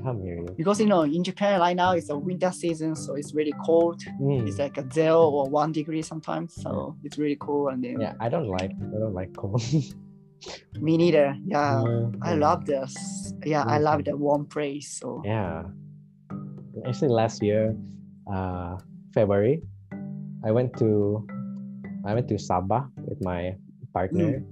[0.00, 0.36] come here.
[0.36, 0.46] you.
[0.56, 4.00] Because you know, in Japan right now it's a winter season, so it's really cold.
[4.20, 4.46] Mm.
[4.48, 6.54] It's like a zero or one degree sometimes.
[6.54, 7.68] So it's really cool.
[7.68, 9.62] And then Yeah, I don't like I don't like cold.
[10.80, 11.36] me neither.
[11.46, 11.82] Yeah.
[11.84, 12.94] Yeah, I love this.
[13.44, 14.98] Yeah, I love the warm place.
[14.98, 15.64] So Yeah.
[16.86, 17.76] Actually, last year,
[18.32, 18.78] uh,
[19.14, 19.62] February,
[20.44, 21.26] I went to
[22.04, 23.54] I went to Sabah with my
[23.94, 24.42] partner,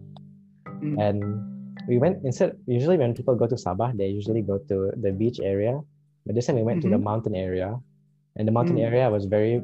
[0.80, 0.96] Mm.
[0.96, 1.18] and
[1.87, 2.57] we went instead.
[2.67, 5.79] Usually, when people go to Sabah, they usually go to the beach area,
[6.25, 7.03] but this time we went to the Mhm.
[7.03, 7.77] mountain area,
[8.35, 8.87] and the mountain Mm.
[8.89, 9.61] area was very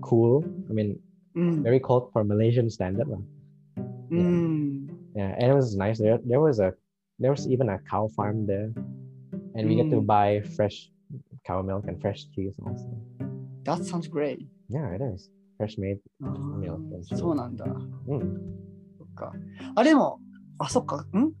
[0.00, 0.44] cool.
[0.68, 0.98] I mean,
[1.34, 3.08] Mm, very cold for Malaysian standard.
[3.08, 3.22] lah.
[4.10, 5.98] mm, Yeah, and it was nice.
[5.98, 6.72] There, there was a,
[7.20, 8.72] there was even a cow farm there,
[9.54, 10.06] and we get to Mm.
[10.06, 10.90] buy fresh
[11.44, 12.88] cow milk and fresh cheese also.
[13.64, 14.42] that sounds great.
[14.68, 16.00] Yeah, it is fresh made.
[16.22, 17.16] あー milk and cheese.
[17.16, 17.64] そうなんだ。
[18.08, 18.20] Mm.
[18.98, 19.32] そっか。
[19.76, 20.18] あ、でも、
[20.58, 21.06] あ、そっか。
[21.16, 21.32] ん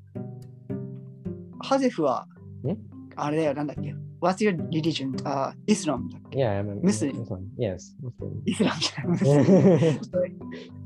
[1.60, 2.26] ハゼフは
[2.64, 2.76] ん、
[3.16, 5.16] あれだよ、なんだっけ ?What's your religion?
[5.24, 7.12] あ、イスラムだっけ Yeah, I'm a Muslim.
[7.14, 7.42] Muslim.
[7.58, 8.42] Yes, Muslim.
[8.46, 9.08] イスラムじゃない。
[9.08, 9.42] ムスリム
[9.76, 10.32] it's Sorry.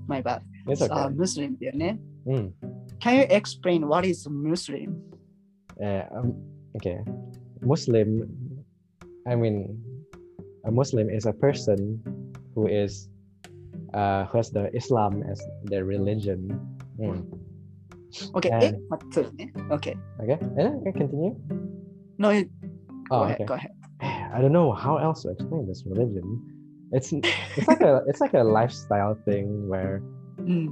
[0.06, 0.40] My bad.
[0.66, 0.92] okay.
[0.92, 1.98] あ、ムスリムだよね。
[2.26, 2.52] Mm.
[3.00, 4.94] Can you explain what is Muslim?
[5.80, 6.34] Uh, um,
[6.76, 6.98] okay,
[7.62, 8.26] Muslim.
[9.26, 9.78] I mean,
[10.64, 12.00] a Muslim is a person
[12.54, 13.08] who is
[13.94, 16.48] uh, who has the Islam as their religion.
[16.98, 17.24] Mm.
[18.35, 18.49] Okay.
[18.51, 19.47] And, eh, eh?
[19.71, 19.95] Okay.
[20.19, 20.37] Okay.
[20.57, 21.35] Eh, and then continue.
[22.17, 22.49] No, it,
[23.09, 23.41] oh, ahead.
[23.41, 23.45] Okay.
[23.45, 23.71] Go ahead.
[24.33, 26.25] I don't know how else to explain this religion.
[26.91, 30.03] It's it's like a it's like a lifestyle thing where
[30.43, 30.67] mm.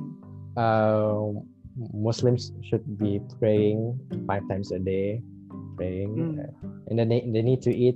[0.60, 1.40] uh,
[1.94, 3.96] Muslims should be praying
[4.28, 5.24] five times a day,
[5.78, 6.44] praying, mm.
[6.44, 6.52] uh,
[6.92, 7.96] and then they, they need to eat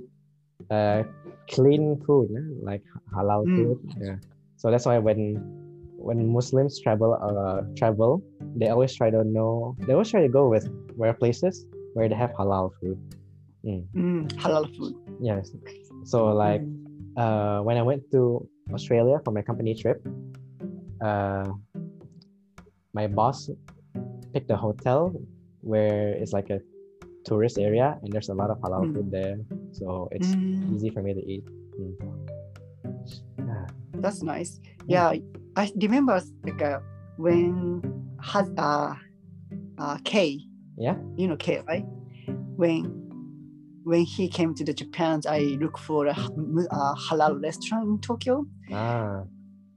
[0.70, 1.04] uh,
[1.50, 3.56] clean food, eh, like halal mm.
[3.56, 3.78] food.
[4.00, 4.16] Yeah.
[4.56, 5.36] So that's why when
[6.04, 8.22] when Muslims travel, uh, travel,
[8.56, 9.74] they always try to know.
[9.88, 11.64] They always try to go with where places
[11.94, 13.00] where they have halal food.
[13.64, 13.82] Mm.
[13.96, 14.94] Mm, halal food.
[15.20, 15.50] Yes.
[16.04, 16.76] So like, mm.
[17.16, 20.04] uh, when I went to Australia for my company trip,
[21.00, 21.48] uh,
[22.92, 23.48] my boss
[24.34, 25.16] picked a hotel
[25.62, 26.60] where it's like a
[27.24, 28.92] tourist area and there's a lot of halal mm.
[28.92, 29.40] food there,
[29.72, 30.76] so it's mm.
[30.76, 31.44] easy for me to eat.
[31.80, 31.96] Mm.
[34.04, 34.60] That's nice.
[34.86, 35.16] Yeah.
[35.56, 36.80] I remember like uh,
[37.16, 37.82] when
[38.22, 38.94] has uh,
[39.78, 40.40] uh K,
[40.76, 40.96] Yeah.
[41.16, 41.84] you know K, right?
[42.56, 43.00] When
[43.84, 48.46] when he came to the Japan, I look for a halal restaurant in Tokyo.
[48.72, 49.22] Ah.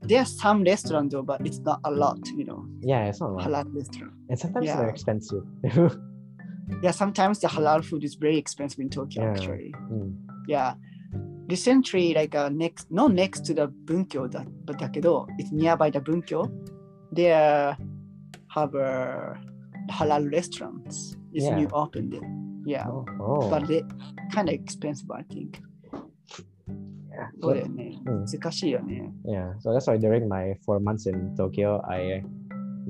[0.01, 3.33] There's some restaurant though, but it's not a lot, you know, Yeah, it's not a
[3.33, 3.43] lot.
[3.47, 4.13] halal restaurant.
[4.29, 4.77] And sometimes Yeah.
[4.77, 5.43] they're expensive.
[6.83, 9.31] Yeah, sometimes the halal food is very expensive in Tokyo Yeah.
[9.31, 9.73] actually.
[9.89, 10.17] Mm.
[10.49, 10.73] Yeah
[11.49, 15.99] recently like a next not next to the bunkyo that but takedo it's nearby the
[15.99, 16.51] bunkyo
[17.11, 17.77] there
[18.47, 19.37] have a
[19.89, 21.55] halal restaurants it's yeah.
[21.55, 22.23] new opened it.
[22.65, 23.49] yeah oh, oh.
[23.49, 23.83] but they
[24.33, 25.61] kind of expensive i think
[27.17, 27.47] yeah so,
[28.83, 29.11] mm.
[29.25, 32.21] yeah so that's why during my four months in tokyo i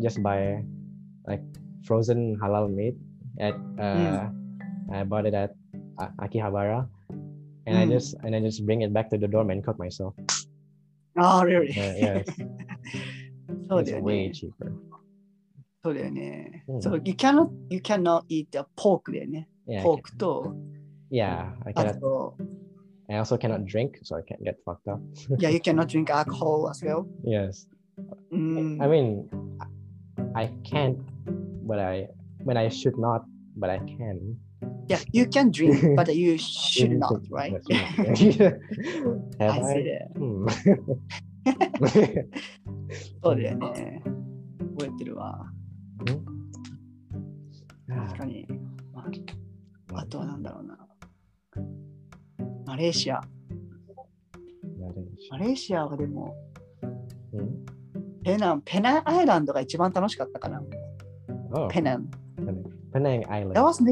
[0.02, 0.64] just buy
[1.28, 1.42] like
[1.86, 2.98] frozen halal meat
[3.40, 4.92] at uh, mm.
[4.92, 5.54] i bought it at
[6.18, 6.90] akihabara
[7.67, 7.91] and I Mm.
[7.93, 10.15] just and I just bring it back to the dorm and cook myself.
[11.17, 11.69] ああ、really?
[11.73, 12.25] Yeah, yes.
[13.69, 14.33] そう it's だよ way ね。
[14.33, 14.73] cheaper.
[15.85, 16.65] そうだよね。
[16.69, 19.49] うん So you cannot, you cannot eat the pork だよね。
[19.67, 20.57] Yeah, I ポー can- クと、
[21.11, 21.53] yeah.
[21.65, 22.01] I あ cannot.
[22.01, 22.37] と、
[23.09, 25.01] I also cannot drink, so I can't get fucked up.
[25.39, 27.05] yeah, you cannot drink alcohol as well.
[27.25, 27.69] Yes.
[28.31, 28.83] うん。
[28.83, 29.27] I mean,
[30.35, 30.97] I can't,
[31.67, 32.09] but I
[32.45, 33.25] when I should not,
[33.57, 34.37] but I can.
[34.88, 37.62] Yeah, you can dream, but you should not, right?
[39.40, 40.00] I see.
[43.22, 44.02] そうだよね。
[44.78, 45.46] 覚えてるわ。
[47.88, 48.46] 確かに、
[48.94, 49.02] ま
[49.94, 50.00] あ。
[50.00, 50.78] あとは何だろうな。
[52.66, 53.22] マレーシア。
[55.32, 56.36] マレーシアはでも、
[58.24, 60.62] ペナン、ペナンアイランドが一番楽しかったかな。
[61.54, 61.68] Oh.
[61.70, 62.10] ペナン。
[62.94, 63.62] ペナンアイランド。
[63.62, 63.84] That was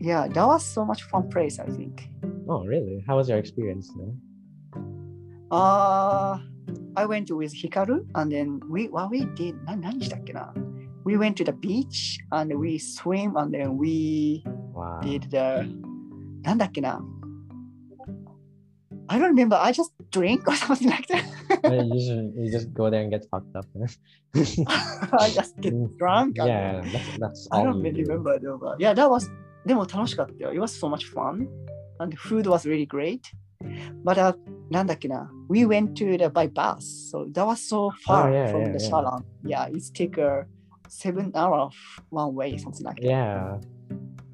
[0.00, 2.08] yeah, that was so much fun place, I think.
[2.48, 3.04] Oh, really?
[3.06, 4.12] How was your experience there?
[5.50, 6.38] Uh,
[6.96, 10.52] I went with Hikaru and then we, what we did, な何したっけな
[11.04, 15.00] We went to the beach and we swim and then we Wow.
[15.02, 15.66] did the,
[16.42, 17.00] なんだっけな
[19.08, 21.24] I don't remember, I just drink or something like that.
[21.64, 23.66] Uh, you, just, you just go there and get fucked up.
[23.76, 26.38] I just get drunk.
[26.38, 28.08] and yeah, that's, that's I all don't you really do.
[28.10, 29.28] remember though, but yeah, that was
[29.66, 30.52] でも楽しかったよ。
[30.52, 31.46] It was so much fun
[32.00, 33.20] and the food was really great.
[34.04, 34.36] But uh,
[34.70, 38.62] なんだっけな We went to the by bus, so that was so far Oh, yeah, from
[38.62, 38.90] yeah, the yeah.
[38.90, 39.24] Shalan.
[39.44, 40.46] Yeah, it's take a
[40.88, 41.70] seven hour
[42.10, 43.06] one way, something like that.
[43.06, 43.58] Yeah.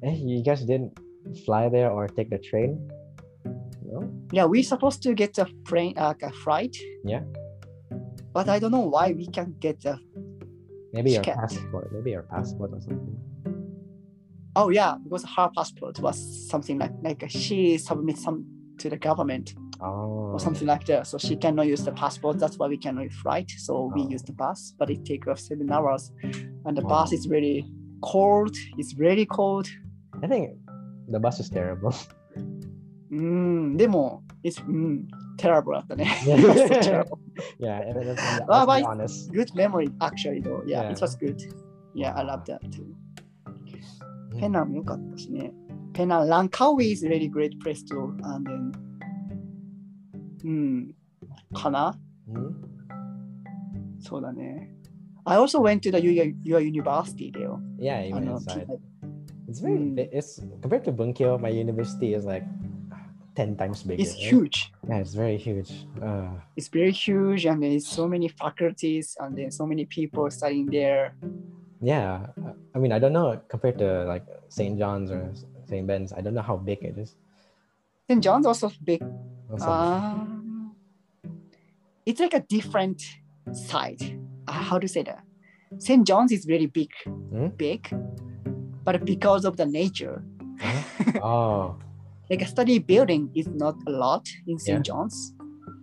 [0.01, 0.97] Hey, you guys didn't
[1.45, 2.89] fly there or take the train?
[3.85, 4.09] No?
[4.31, 6.75] Yeah, we supposed to get a plane, uh, a flight.
[7.03, 7.21] Yeah.
[8.33, 9.99] But I don't know why we can't get a.
[10.93, 11.37] Maybe your Scat.
[11.37, 11.91] passport.
[11.93, 13.17] Maybe your passport or something.
[14.55, 16.17] Oh yeah, because her passport was
[16.49, 18.45] something like like she submit some
[18.79, 19.53] to the government.
[19.81, 20.33] Oh.
[20.33, 21.07] or something like that.
[21.07, 22.37] So she cannot use the passport.
[22.37, 23.49] That's why we cannot flight.
[23.57, 24.09] So we Oh.
[24.09, 26.11] use the bus, but it takes us seven hours.
[26.65, 26.87] And the Oh.
[26.89, 27.63] bus is really
[28.01, 28.53] cold.
[28.77, 29.67] It's really cold.
[30.21, 30.57] I think
[31.09, 31.93] the bus is terrible.
[33.11, 36.05] うん、でも、it's、うん、terrible だ っ たね。
[36.25, 36.35] Yeah.
[36.35, 37.19] It was so terrible.
[37.59, 39.31] yeah, and let's, let's Ah, be but- honest.
[39.31, 40.61] Good memory, actually, though.
[40.67, 40.91] Yeah, Yeah.
[40.91, 41.37] it was good.
[41.95, 42.85] Yeah, I love that too.
[44.39, 45.51] ペナンも良かったしね。
[45.93, 48.09] ペナン、ランカウイ is really great place too.
[48.23, 48.71] And then,
[50.45, 50.95] うん、
[51.53, 51.97] かな
[52.31, 52.53] Hmm?
[53.99, 54.69] そうだね。
[55.25, 57.59] I also went to the your, your university だよ。
[57.77, 58.79] Yeah, you あ went の inside.
[59.49, 59.95] It's very Mm.
[59.95, 62.45] bi- it's compared to Bunkyo, my university is like
[63.35, 64.01] ten times bigger.
[64.01, 64.29] It's right?
[64.31, 64.71] huge.
[64.87, 65.87] Yeah, it's very huge.
[66.01, 70.67] Uh, It's very huge and there's so many faculties and then so many people studying
[70.67, 71.13] there.
[71.84, 72.26] yeah,
[72.74, 74.78] I mean, I don't know compared to like St.
[74.78, 75.32] John's or
[75.68, 75.86] St.
[75.86, 76.12] Ben's.
[76.12, 77.14] I don't know how big it is.
[78.08, 78.22] St.
[78.22, 79.02] John's also big.
[79.52, 80.74] Also, Um,
[82.06, 83.02] it's like a different
[83.52, 84.00] side.
[84.48, 85.22] Uh, how to say that?
[85.78, 86.06] St.
[86.06, 87.48] John's is very big, Hmm?
[87.56, 87.80] big,
[88.84, 90.22] but because of the nature,
[91.22, 91.76] oh,
[92.30, 94.78] like a study building is not a lot in St.
[94.78, 94.82] Yeah.
[94.82, 95.34] John's,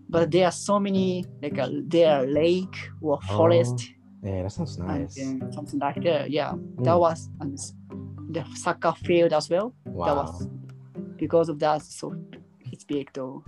[0.09, 3.77] but there are so many like a there are lake or forest
[4.22, 5.14] yeah, that sounds and nice.
[5.14, 6.30] then something like that.
[6.30, 6.52] Yeah,
[6.84, 7.00] that Mm.
[7.00, 7.74] was and s-
[8.30, 9.72] the soccer field as well.
[9.84, 10.22] That Wow.
[10.22, 10.48] was
[11.16, 11.82] because of that.
[11.82, 12.14] So
[12.72, 13.42] it's big though.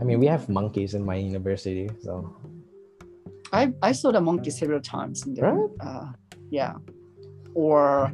[0.00, 2.32] I mean, we have monkeys in my university, so
[3.52, 5.70] I I saw the monkey several times in the Right?
[5.80, 6.12] uh,
[6.50, 6.74] yeah,
[7.54, 8.12] or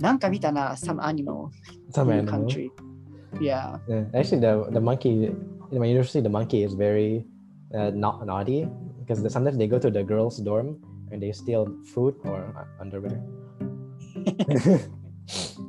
[0.00, 1.50] なんか見たな some animal
[1.92, 2.46] some in the animal.
[2.48, 2.70] country.
[3.40, 3.78] Yeah.
[3.86, 5.26] Yeah, actually, the the monkey
[5.70, 7.24] in my university, the monkey is very
[7.74, 8.66] uh, not naughty
[9.04, 10.78] because the, sometimes they go to the girls' dorm
[11.10, 13.20] and they steal food or uh, underwear.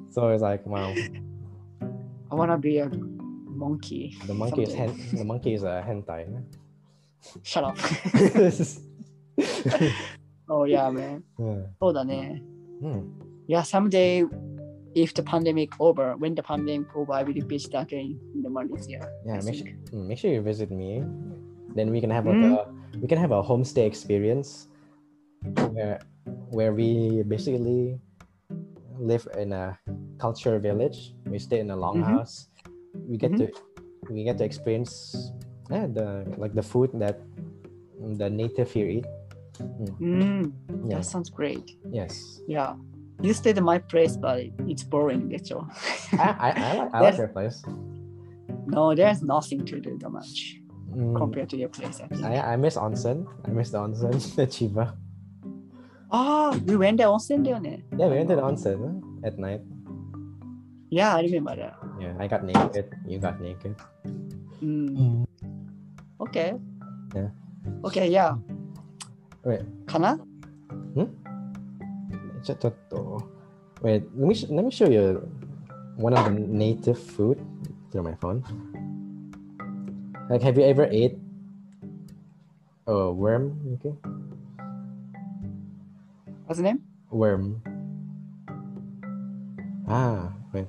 [0.10, 0.94] so it's like, wow,
[2.32, 2.90] I wanna be a
[3.48, 4.18] monkey.
[4.26, 4.94] the monkey is someday.
[4.94, 6.28] hen- the monkey is a hentai.
[7.44, 7.78] Shut up.
[10.50, 11.24] oh yeah, man.
[11.40, 11.66] yeah.
[11.80, 12.42] そうだね。
[12.82, 13.04] Hmm.
[13.48, 14.26] Yeah, someday
[14.96, 19.08] if the pandemic over, when the pandemic over, I will visit again in the Malaysia.
[19.26, 19.92] Yeah, I make sure, think.
[19.92, 21.04] mm, make sure you visit me.
[21.77, 22.57] then we can have like mm.
[22.57, 24.69] a we can have a homestay experience
[25.77, 26.01] where
[26.51, 28.01] where we basically
[28.99, 29.79] live in a
[30.19, 31.13] culture village.
[31.27, 32.03] We stay in a mm-hmm.
[32.03, 32.49] longhouse.
[32.49, 33.11] Mm-hmm.
[33.13, 33.53] We get mm-hmm.
[33.53, 35.33] to we get to experience
[35.71, 37.21] yeah, the like the food that
[38.01, 39.07] the native here eat.
[39.61, 40.01] Mm.
[40.01, 40.53] Mm,
[40.89, 40.97] yeah.
[40.97, 41.77] That sounds great.
[41.91, 42.41] Yes.
[42.47, 42.75] Yeah.
[43.23, 45.31] You stayed at my place, but it's boring.
[45.31, 45.67] That's all.
[46.13, 47.65] I, I, I, like, I like your place.
[48.67, 50.61] No, there's nothing to do that much
[50.96, 52.02] Mm, compared to your place.
[52.02, 52.24] I think.
[52.24, 53.26] I, I miss onsen.
[53.46, 54.94] I miss the onsen at Chiba.
[56.12, 57.86] Ah, we went there 温泉だよね。
[57.92, 59.62] Yeah, we went to the onsen at night.
[60.90, 61.76] Yeah, I remember that.
[62.00, 62.90] Yeah, I got naked.
[63.08, 63.76] You got naked.
[64.62, 65.26] Mm.
[66.20, 66.54] Okay.
[67.16, 67.30] Yeah.
[67.86, 68.36] Okay, yeah.
[69.46, 69.62] Wait.
[69.88, 70.20] Kana?
[72.44, 73.22] ちょっと
[73.84, 75.22] Wait, let me sh- let me show you
[75.98, 77.38] one of the native food
[77.92, 78.44] through my phone.
[80.29, 81.15] Like, have you ever ate
[82.87, 83.79] a worm?
[83.79, 83.95] Okay,
[86.47, 86.83] What's the name?
[87.11, 87.63] worm.
[89.89, 90.67] Ah, wait.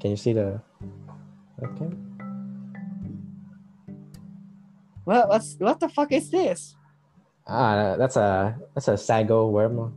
[0.00, 0.60] Can you see the?
[1.62, 1.90] Okay.
[5.04, 6.74] What what's what the fuck is this?
[7.46, 9.94] Ah, that's a that's a sago worm.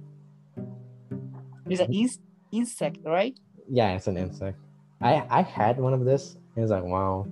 [1.69, 3.37] It's an in- insect, right?
[3.69, 4.57] Yeah, it's an insect.
[5.01, 6.37] I I had one of this.
[6.55, 7.27] It was like wow.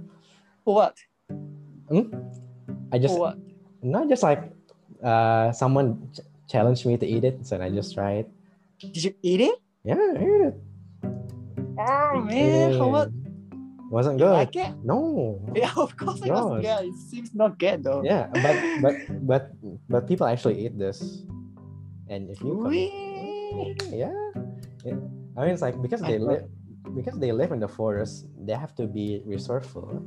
[0.66, 0.92] For
[1.90, 2.08] what?
[2.92, 3.38] I just what?
[3.82, 4.52] not just like
[5.04, 8.26] uh someone ch- challenged me to eat it, so I just tried.
[8.80, 9.58] Did you eat it?
[9.84, 10.56] Yeah, I ate it.
[11.80, 13.10] Oh man, how what?
[13.90, 14.34] Wasn't good.
[14.34, 14.70] like it?
[14.86, 15.42] No.
[15.56, 16.62] Yeah, of course it was.
[16.62, 16.64] Gosh.
[16.64, 18.04] Yeah, it seems not good though.
[18.06, 19.44] Yeah, but but but
[19.90, 21.26] but people actually eat this,
[22.08, 22.74] and if you come-
[23.90, 24.14] yeah,
[24.86, 25.00] yeah.
[25.38, 26.46] I mean it's like because they live
[26.94, 30.06] because they live in the forest, they have to be resourceful.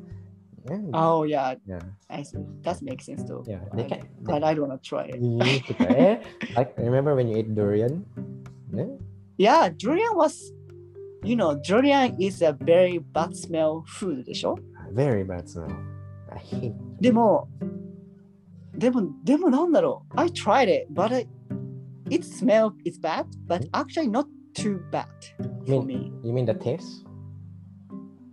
[0.70, 2.44] Yeah, Oh yeah, yeah, I see.
[2.64, 3.44] That makes sense though.
[3.48, 3.60] yeah.
[3.74, 4.00] They I- can.
[4.02, 5.16] They, But I don't wanna try it.
[5.16, 5.86] you need to try.
[5.88, 6.16] Eh,
[6.56, 8.04] like remember when you ate durian?
[8.74, 8.86] Yeah.
[9.38, 10.52] Yeah, durian was,
[11.24, 14.58] you know, durian is a very bad smell food でしょ
[14.94, 15.72] Very bad smell.
[16.32, 16.74] I hate.
[17.00, 17.48] でも、
[18.76, 21.28] でも、でもなんだろう I tried it, but I,
[22.10, 25.06] it smell is bad, but actually not too bad
[25.66, 26.12] for me.
[26.24, 27.06] You mean the taste?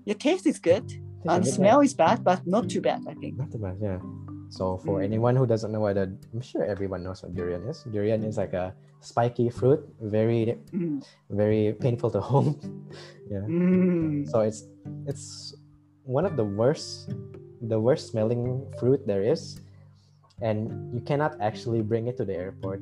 [0.07, 3.14] The taste is good, Taste and a smell is bad, but not too bad, I
[3.16, 3.38] think.
[3.38, 4.00] Not too bad, yeah.
[4.50, 5.04] So for Mm.
[5.06, 7.84] anyone who doesn't know what a, I'm sure everyone knows what durian is.
[7.92, 11.06] Durian is like a spiky fruit, very Mm.
[11.30, 12.58] very painful to hold.
[13.30, 13.46] yeah.
[13.46, 14.26] Mm.
[14.30, 14.66] So it's
[15.06, 15.54] it's
[16.06, 17.14] one of the worst
[17.62, 19.60] the worst smelling fruit there is,
[20.42, 22.82] and you cannot actually bring it to the airport.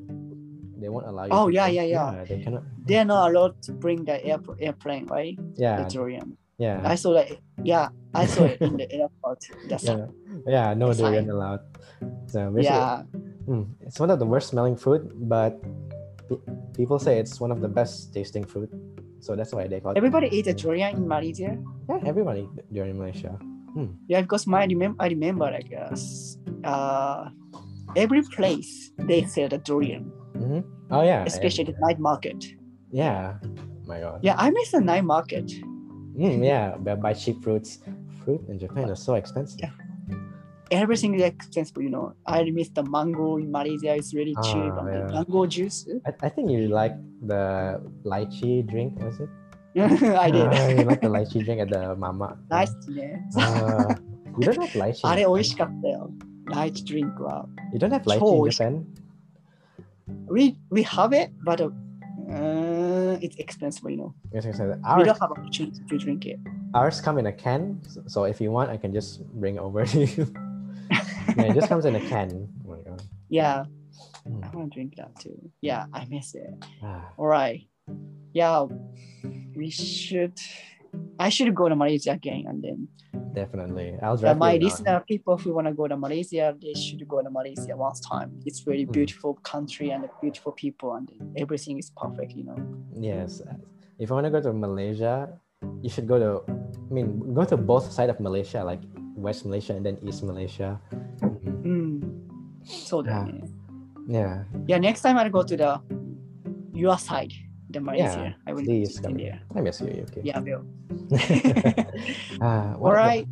[0.78, 1.34] They won't allow you.
[1.34, 2.24] Oh, yeah, bring- yeah, yeah.
[2.30, 2.64] They cannot.
[2.86, 5.34] They're not allowed to bring the air, airplane, right?
[5.58, 6.38] Yeah, The durian.
[6.58, 7.30] Yeah, I saw that.
[7.64, 9.46] Yeah, I saw it in the airport.
[9.70, 10.08] That's yeah,
[10.46, 10.74] yeah.
[10.74, 11.62] No It's durian allowed.
[12.28, 13.04] So yeah.
[13.48, 15.56] Mm, it's one of the worst smelling fruit, but
[16.28, 16.44] pe-
[16.76, 18.68] people say it's one of the best tasting fruit.
[19.24, 19.98] So that's why they call it.
[19.98, 21.56] Everybody eat a durian in Malaysia.
[21.88, 23.40] Yeah, everybody during Malaysia.
[24.10, 25.94] Yeah, because my remember I remember like uh,
[26.66, 27.30] uh
[27.96, 32.42] every place they sell the durian, hmm Oh yeah, especially the night market.
[32.90, 33.38] yeah.
[33.88, 34.20] My God.
[34.20, 35.48] Yeah, I miss the night market.
[36.18, 37.80] Mm, yeah, buy cheap fruits.
[38.26, 39.60] Fruit in Japan is so expensive.
[39.62, 39.72] Yeah.
[40.72, 42.14] Everything is expensive, you know.
[42.26, 43.96] I miss the mango in Malaysia.
[43.96, 44.74] It's really ah, cheap.
[44.74, 45.08] Yeah.
[45.08, 45.88] the mango juice.
[46.06, 49.30] I, I think you like the lychee drink, was it?
[49.78, 50.48] I did.
[50.50, 52.36] Uh, you like the lychee drink at the mamak.
[52.50, 53.22] Nice, yeah.
[53.38, 53.94] Uh,
[54.38, 55.06] you don't have lychee.
[55.06, 55.56] Are delicious.
[56.48, 57.50] Lychee drink wow.
[57.74, 58.74] You don't have lychee in Japan?
[60.28, 61.70] We, we have it, but uh,
[63.22, 64.14] it's expensive, you know.
[64.34, 64.78] Yes, yes, yes.
[64.98, 66.40] We don't have opportunity to drink it.
[66.74, 67.82] ours come in a can.
[67.88, 70.34] so- So if you want, I can just bring over to you.
[71.38, 72.48] yeah, it just comes in a can.
[72.66, 73.02] Oh my god.
[73.30, 73.66] Yeah,
[74.28, 74.44] Mm.
[74.44, 75.40] I want to drink that too.
[75.62, 76.52] Yeah, I miss it.
[76.84, 77.64] Ah, All right.
[78.34, 78.68] Yeah,
[79.56, 80.38] we should.
[81.20, 82.88] I should go to Malaysia again and then
[83.38, 83.98] definitely.
[84.02, 87.30] I'll drive my listener people who want to go to Malaysia, they should go to
[87.30, 88.34] Malaysia once time.
[88.46, 88.98] It's really hmm.
[88.98, 89.44] beautiful mm.
[89.44, 92.58] country and beautiful people and everything is perfect, you know.
[92.94, 93.42] Yes.
[94.00, 95.30] If you want to go to Malaysia,
[95.82, 98.82] you should go to I mean go to both side of Malaysia, like
[99.16, 100.82] West Malaysia and then East Malaysia.
[101.66, 102.02] Mm.
[102.66, 103.26] So yeah.
[104.08, 104.34] yeah.
[104.66, 104.78] Yeah.
[104.78, 105.82] Next time I'll go to the
[106.74, 107.34] your side
[107.71, 108.37] the Malaysia.
[108.47, 109.17] I will Please visit come.
[109.17, 109.41] there.
[109.55, 110.23] I miss you, UK.
[110.23, 110.65] Yeah, I will.
[112.41, 113.27] Ah, All what, right.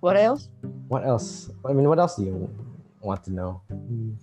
[0.00, 0.48] What else?
[0.88, 1.50] What else?
[1.64, 2.50] I mean, what else do you
[3.00, 3.62] want to know?
[3.68, 4.14] Hmm.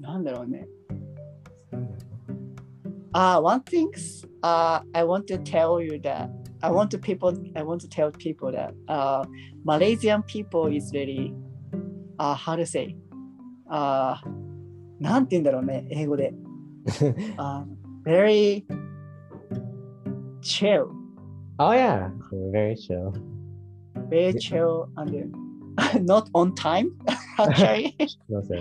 [0.00, 0.66] なんだろうね。
[3.14, 3.90] Uh, one thing
[4.42, 6.30] uh, I want to tell you that
[6.62, 9.24] I want to people I want to tell people that uh,
[9.64, 11.34] Malaysian people is really
[12.18, 12.96] uh, how to say
[13.70, 14.16] uh,
[15.00, 16.32] なんて言うんだろうね英語で、
[17.38, 17.64] uh,
[18.04, 18.64] very
[20.40, 20.86] chill
[21.58, 22.10] oh yeah,
[22.52, 23.12] very chill.
[24.08, 25.32] very chill and then
[26.04, 26.90] not on time
[27.38, 27.94] actually
[28.28, 28.60] No sir.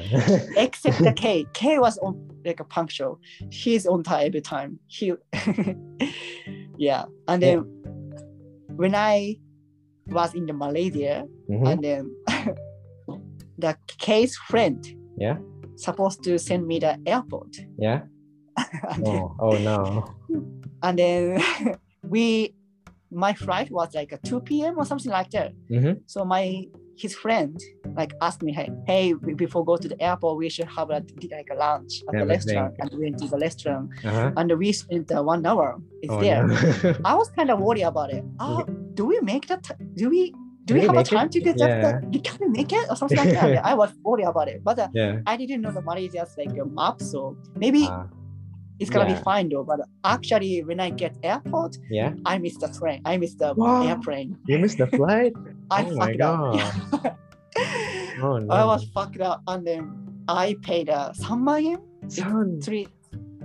[0.57, 1.45] except the K.
[1.53, 3.19] K was on like a punctual.
[3.51, 4.79] He's on time every time.
[4.87, 5.13] He,
[6.77, 7.05] yeah.
[7.27, 7.59] And then
[8.75, 9.37] when I
[10.07, 11.67] was in the Malaysia, Mhm.
[11.67, 12.11] and then
[13.59, 14.79] the K's friend,
[15.17, 15.37] Yeah.
[15.76, 18.02] supposed to send me the airport, Yeah.
[18.90, 20.04] and then, Oh, oh no.
[20.82, 21.42] and then
[22.02, 22.54] we,
[23.10, 24.74] my flight was like a 2 p.m.
[24.78, 25.52] or something like that.
[25.70, 26.00] Mhm.
[26.06, 26.64] So my
[26.98, 27.60] his friend
[27.94, 31.48] like asked me, hey, hey, before go to the airport, we should have a, like
[31.52, 32.74] a lunch at the restaurant.
[32.78, 34.32] And we went to the restaurant, Uh-huh.
[34.38, 35.76] and we spent uh, one hour.
[36.02, 36.46] It's Oh, there.
[36.46, 36.56] no.
[37.04, 38.24] I was kind of worried about it.
[38.40, 38.64] Oh,
[38.94, 39.62] do we make that?
[39.64, 40.32] ti- do we?
[40.65, 41.15] Do Do we we have a make it?
[41.15, 41.67] time to get Yeah.
[41.81, 42.11] that?
[42.11, 43.65] that- Can we make it or something like that?
[43.65, 45.19] I was worried about it, but uh, yeah.
[45.25, 48.05] I didn't know the Malaysia's like a map, so maybe Uh,
[48.79, 49.17] it's gonna yeah.
[49.17, 49.63] be fine though.
[49.65, 52.13] But actually, when I get airport, yeah.
[52.25, 53.01] I missed the train.
[53.05, 53.83] I missed the Wow.
[53.87, 54.37] airplane.
[54.47, 55.33] You missed the flight?
[55.71, 57.17] I Oh my fucked up.
[58.21, 58.53] Oh no.
[58.53, 59.81] I was fucked up, and then
[60.27, 62.59] I paid uh, 3万円 Son.
[62.61, 62.87] three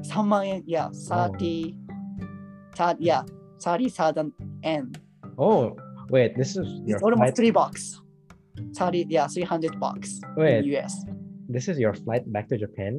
[0.02, 1.74] 3万円 yeah thirty
[2.76, 3.22] thirty yeah
[3.58, 4.92] thirty thousand yen
[5.38, 5.74] Oh,
[6.11, 6.37] wait.
[6.37, 7.35] This is your it's almost flight.
[7.39, 7.83] three bucks
[8.77, 10.59] thirty yeah three hundred bucks Wait.
[10.59, 10.93] in US
[11.55, 12.93] This is your flight back to Japan.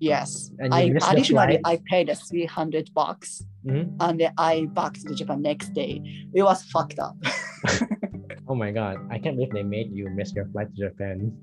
[0.00, 1.58] yes And I additionally?
[1.64, 3.96] I paid a three hundred bucks Mhm.
[4.04, 5.92] and then I back to Japan next day
[6.38, 7.16] it was fucked up
[8.48, 8.96] Oh my god!
[9.10, 11.34] I can't believe they made you miss your flight to Japan.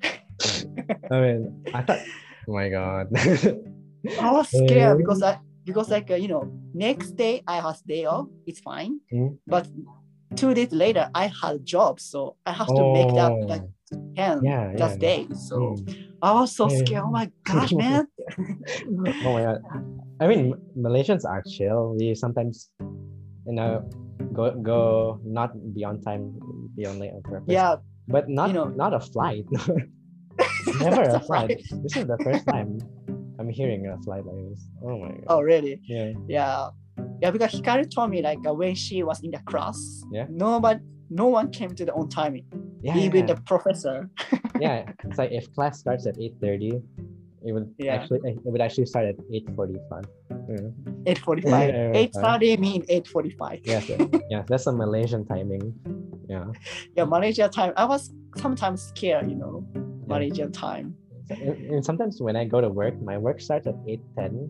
[1.12, 1.40] I mean,
[1.74, 2.00] I thought.
[2.48, 3.08] Oh my god.
[3.12, 5.36] I was scared because I
[5.68, 6.42] because like uh, you know
[6.74, 9.30] next day I have day off it's fine Mm.
[9.46, 9.64] but
[10.40, 12.18] two days later I had a job so
[12.50, 13.46] I have to make that Oh.
[13.52, 13.66] like
[14.18, 15.06] ten yeah, just yeah.
[15.08, 15.78] day so Mm.
[16.20, 16.78] I was so Yeah.
[16.82, 18.02] scared oh my gosh man
[19.26, 19.60] oh my god.
[20.20, 21.94] I mean, Malaysians are chill.
[21.96, 22.74] We sometimes,
[23.46, 23.86] you know,
[24.34, 24.80] go go
[25.22, 26.34] not be on time,
[26.74, 27.54] be on late on purpose.
[27.58, 27.76] yeah
[28.10, 29.46] but not you know- not a flight.
[30.82, 31.50] Never a flight.
[31.50, 31.82] right.
[31.82, 32.78] This is the first time
[33.38, 34.66] I'm hearing a flight like this.
[34.82, 35.24] Oh my god.
[35.28, 36.12] oh really Yeah.
[36.28, 36.68] yeah
[37.22, 39.78] yeah because Hikaru told me like uh, when she was in the class
[40.10, 40.26] Yeah.
[40.28, 40.80] nobody
[41.10, 42.34] no one came to the on time
[42.82, 42.96] Yeah.
[42.98, 43.34] even yeah.
[43.34, 44.10] the professor
[44.60, 46.82] yeah, it's like if class starts at eight thirty,
[47.46, 47.94] it would Yeah.
[48.02, 50.04] actually it would actually start at eight forty five.
[50.48, 50.72] Yeah.
[51.06, 53.84] 845 Yeah, 830 mean 845 Yes,
[54.32, 55.72] yeah, that's a Malaysian timing.
[56.28, 56.46] Yeah.
[56.96, 59.62] yeah Malaysia time I was sometimes scared you know
[60.08, 60.96] Malaysian time
[61.30, 64.48] And, sometimes when I go to work, my work starts at eight ten,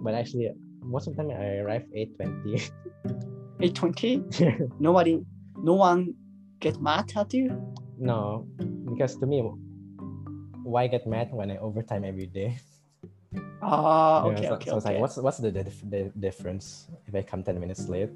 [0.00, 0.50] but actually
[0.82, 2.60] most of the time I arrive eight twenty.
[3.60, 5.22] 820 nobody
[5.62, 6.12] no one
[6.60, 7.48] get mad at you
[7.96, 8.44] no,
[8.90, 9.40] because to me,
[10.64, 12.58] why get mad when I overtime every day?
[13.62, 17.14] ah Yeah, okay so, okay so it's okay like, what's what's the, the difference if
[17.14, 18.10] I come ten minutes late?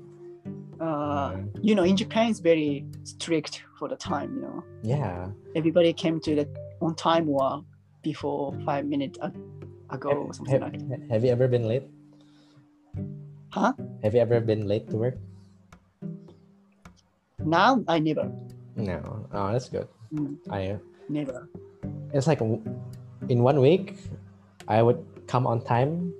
[0.80, 1.42] uh, Yeah.
[1.62, 5.30] you know in Japan it's very strict for the time you know Yeah.
[5.54, 6.44] everybody came to the
[6.82, 7.62] on time or
[8.02, 9.18] before five minutes
[9.90, 11.00] ago or something Have, like that.
[11.10, 11.84] have you ever been late?
[13.50, 13.72] Huh?
[14.02, 15.16] Have you ever been late to work?
[17.38, 18.30] Now I never,
[18.76, 19.26] No.
[19.32, 19.88] Oh, that's good.
[20.12, 20.36] Mm.
[20.50, 20.76] I
[21.08, 21.48] never.
[22.12, 23.96] it's like in one week,
[24.68, 26.12] I would come on time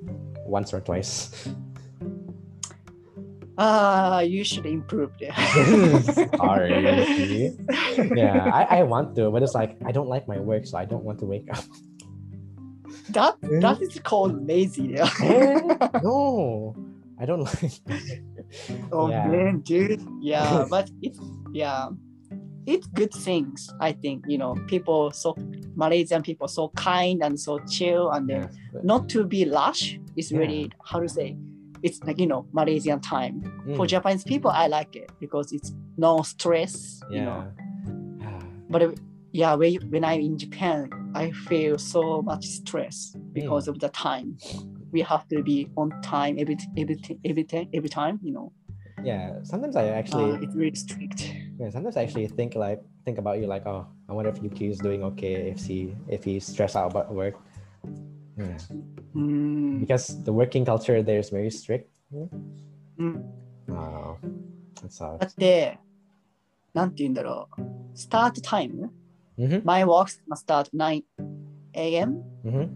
[0.47, 1.49] once or twice.
[3.59, 5.35] Ah, you should improve there.
[6.39, 6.79] Sorry.
[8.15, 10.85] yeah, I, I want to, but it's like I don't like my work, so I
[10.85, 11.65] don't want to wake up.
[13.11, 14.95] that that is called lazy.
[14.95, 15.11] Yeah.
[15.23, 15.59] Eh,
[16.03, 16.75] no,
[17.19, 17.73] I don't like.
[18.93, 19.27] oh Yeah.
[19.27, 20.07] man, dude.
[20.21, 21.19] Yeah, but it's
[21.53, 21.89] yeah,
[22.67, 23.75] it's good things.
[23.81, 25.35] I think you know people so
[25.75, 28.47] Malaysian people so kind and so chill and Yeah,
[28.85, 31.35] not to be lush is really how to say.
[31.83, 33.43] It's like you know Malaysian time.
[33.77, 37.01] For mm, Japanese people, I like it because it's no stress.
[37.11, 37.53] You know,
[38.71, 38.99] but
[39.33, 44.39] yeah, when when I'm in Japan, I feel so much stress because of the time.
[44.91, 48.19] We have to be on time every every every ti- every time.
[48.23, 48.53] You know,
[49.05, 49.43] yeah.
[49.43, 51.33] Sometimes I actually, uh, it's really strict.
[51.59, 54.69] yeah, sometimes I actually think like think about you like, oh, I wonder if Yuki
[54.69, 57.35] is doing okay if he if he's stressed out about work.
[58.38, 58.58] Yeah.
[59.16, 61.90] Mm, Because the working culture there is very strict.
[62.98, 63.22] mm.
[63.68, 64.18] Wow.
[64.82, 65.20] That sucks.
[65.20, 65.80] だって、
[66.74, 67.62] なんて言うんだろう。
[67.96, 68.92] スタートタイム
[69.38, 69.62] Mm-hmm.
[69.66, 71.04] My work must start 9
[71.74, 72.22] a.m.
[72.46, 72.70] Mm-hmm.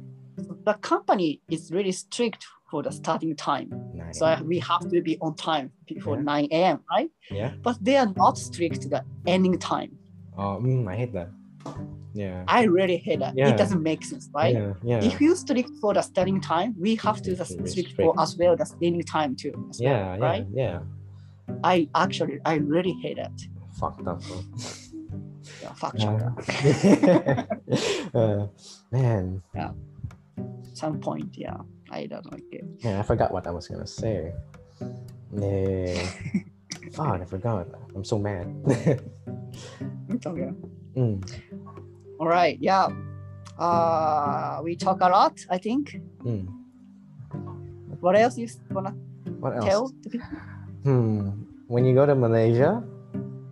[0.65, 2.39] The company is really strict
[2.71, 3.69] for the starting time.
[3.93, 4.17] Nice.
[4.19, 6.23] So we have to be on time before Yeah.
[6.23, 7.09] 9 a.m., right?
[7.29, 7.51] yeah.
[7.61, 9.91] But they are not strict the ending time.
[10.35, 11.29] Oh, mm, I hate that.
[12.14, 12.44] Yeah.
[12.48, 13.34] I really hate that.
[13.36, 13.48] Yeah.
[13.48, 14.54] It doesn't make sense, right?
[14.54, 14.72] Yeah.
[14.82, 15.04] Yeah.
[15.04, 17.90] If you strict for the starting time, we have to Yeah, the to be strict
[17.90, 18.14] strict.
[18.14, 19.52] for as well the ending time too.
[19.70, 20.16] as well, yeah.
[20.16, 20.24] Yeah.
[20.24, 20.46] right?
[20.52, 20.80] Yeah.
[21.64, 23.32] I actually I really hate that.
[23.78, 24.20] Fucked up.
[24.22, 24.42] Bro.
[25.62, 27.44] Yeah, fuck Uh,
[28.18, 28.46] uh,
[28.90, 29.42] man,
[30.74, 31.56] Some point, yeah.
[31.90, 32.64] I don't like it.
[32.78, 34.32] Yeah, I forgot what I was gonna say.
[35.34, 36.06] Yeah.
[36.92, 37.66] Fuck, I forgot.
[37.94, 38.46] I'm so mad.
[40.08, 40.50] It's okay.
[40.96, 41.20] Mm,
[42.22, 42.86] All right, yeah.
[43.58, 45.98] Uh, we talk a lot, I think.
[46.22, 46.46] mm.
[47.98, 48.94] What else you wanna
[49.42, 49.66] What else?
[49.66, 49.82] tell?
[50.06, 50.28] people?
[50.86, 51.46] Hmm.
[51.66, 52.82] When you go to Malaysia,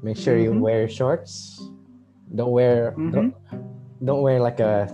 [0.02, 0.62] make sure you Mhm.
[0.62, 1.58] wear shorts
[2.30, 3.10] Don't wear Mhm.
[3.10, 3.34] don't,
[4.02, 4.86] don't wear like a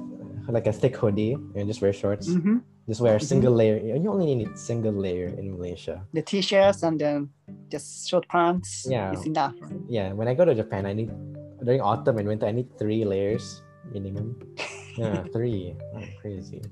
[0.48, 2.32] like a thick hoodie and just wear shorts.
[2.32, 2.64] Mhm.
[2.88, 3.28] Just wear a Mhm.
[3.28, 3.76] single layer.
[3.76, 6.00] You only need single layer in Malaysia.
[6.16, 7.28] The t-shirts and then
[7.68, 8.88] just short pants.
[8.88, 9.12] Yeah.
[9.24, 9.52] Enough.
[9.88, 11.12] Yeah, when I go to Japan, I need
[11.60, 13.60] during autumn and winter, I need three layers
[13.92, 14.36] minimum.
[14.96, 15.76] Yeah, three.
[15.92, 16.64] Oh, crazy.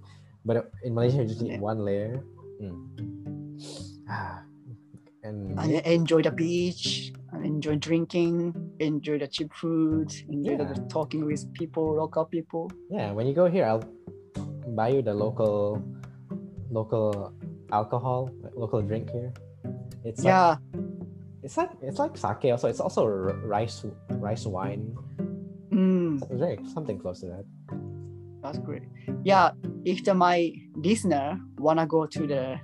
[0.48, 1.68] But in Malaysia, you just need Yeah.
[1.68, 2.24] one layer.
[2.56, 2.80] Mm.
[4.08, 4.48] Ah,
[5.20, 11.26] and then enjoy the beach I enjoy drinking, enjoy the cheap food, enjoy the talking
[11.26, 12.70] with people, local people.
[12.88, 13.82] yeah, when you go here, I'll
[14.72, 15.82] buy you the local
[16.70, 17.34] local
[17.72, 19.34] alcohol, local drink here.
[20.04, 20.56] It's like yeah.
[21.42, 22.52] it's like it's like sake.
[22.54, 23.84] Also, it's also rice
[24.22, 24.94] rice wine.
[26.20, 27.44] Mm, It's something close to that.
[28.42, 28.82] that's great.
[29.24, 29.50] Yeah.
[29.84, 32.60] If the, my listener wanna go to the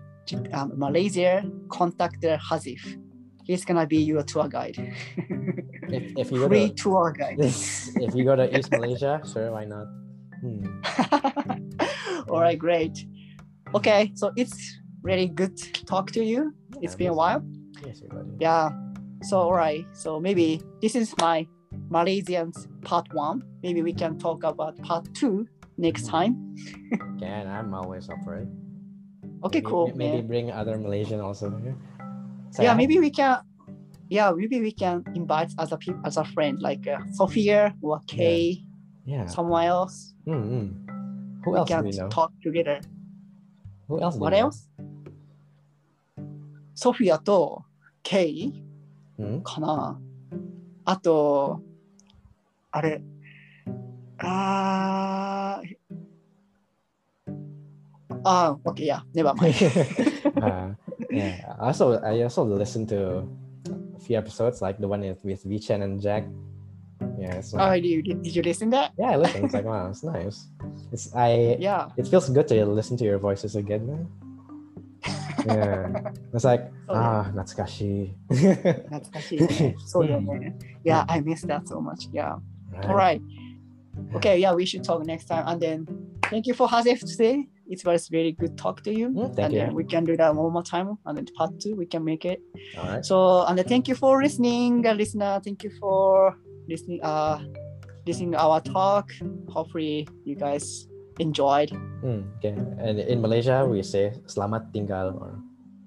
[0.52, 2.82] um, Malaysia, contact the Hazif.
[3.44, 4.76] He's gonna be your tour guide.
[5.88, 7.38] If if you Free to tour guide.
[7.40, 9.86] if you go to East Malaysia, sure, why not?
[10.40, 10.62] Hmm.
[12.30, 12.94] All right, great.
[13.74, 16.54] Okay, so it's really good to talk to you.
[16.80, 17.42] It's been a while.
[17.84, 18.36] Yes, everybody.
[18.38, 18.70] Yeah.
[19.22, 19.84] So all right.
[19.94, 21.46] So maybe this is my
[21.89, 23.43] Malaysians part one.
[23.63, 25.47] Maybe we can talk about part two
[25.77, 26.55] next time.
[27.19, 28.47] Can I'm always up for it.
[29.43, 29.87] Okay, Maybe- cool.
[29.95, 30.27] Maybe man.
[30.27, 31.75] bring other Malaysian also here.
[32.51, 33.39] So Yeah, I- maybe we can.
[34.09, 38.61] Yeah, maybe we can invite other people as a friend, like uh, Sophia or Kay,
[39.05, 39.25] Yeah.
[39.25, 40.13] someone else.
[40.27, 40.67] Mm, mm.
[41.43, 42.09] Who we else do can we know?
[42.09, 42.81] talk together.
[43.87, 44.15] Who else?
[44.15, 44.45] do What you know?
[44.47, 44.69] else?
[46.75, 47.63] ソフィアと
[48.03, 48.53] ケイ
[49.17, 49.41] Hmm?
[49.43, 49.99] かな
[50.83, 51.61] あと、
[52.71, 53.01] あれ、
[54.19, 55.75] あー、
[58.23, 59.53] あー、OK, yeah, never mind.
[60.41, 60.73] uh,
[61.11, 61.55] yeah.
[61.59, 63.27] I Also, I also listened to
[63.95, 66.25] a few episodes, like the one with with Vichan and Jack.
[67.19, 67.35] Yeah.
[67.35, 68.91] It's oh, like, did you, did you listen that?
[68.97, 69.45] yeah, I listened.
[69.45, 70.47] It's like wow, it's nice.
[70.91, 71.57] It's I.
[71.59, 71.89] Yeah.
[71.97, 74.07] It feels good to listen to your voices again, man.
[75.45, 76.11] Yeah.
[76.33, 77.25] It's like Oh, yeah.
[77.25, 78.13] ah, Natsukashi.
[78.29, 79.75] 懐かしいね。
[79.85, 80.55] そうだよね。
[80.83, 82.09] Yeah, I miss that so much.
[82.13, 82.37] Yeah.
[82.84, 83.20] All right.
[84.16, 85.44] Okay, yeah, we should talk next time.
[85.46, 85.86] And then
[86.24, 87.48] thank you for Hazef today.
[87.68, 89.10] It was very good talk to you.
[89.10, 89.58] Mm, and you.
[89.60, 90.98] then we can do that one more time.
[91.06, 92.40] And then part two, we can make it.
[92.76, 93.04] All right.
[93.04, 95.40] So and then thank you for listening, uh, listener.
[95.44, 96.34] Thank you for
[96.68, 97.00] listening.
[97.02, 97.38] Uh,
[98.06, 99.12] listening our talk.
[99.48, 100.86] Hopefully you guys
[101.18, 101.70] enjoyed.
[102.00, 102.56] Hmm, okay.
[102.80, 105.38] And in Malaysia, we say selamat tinggal or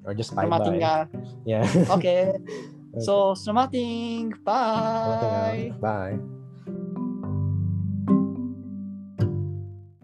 [0.06, 0.68] or just bye Selamat bye.
[0.68, 1.00] tinggal.
[1.46, 1.64] Yeah.
[2.00, 2.32] Okay.
[3.02, 4.38] So selamat tinggal.
[4.46, 5.50] Selamat tinggal.
[5.82, 6.14] Bye.
[6.14, 6.43] Bye.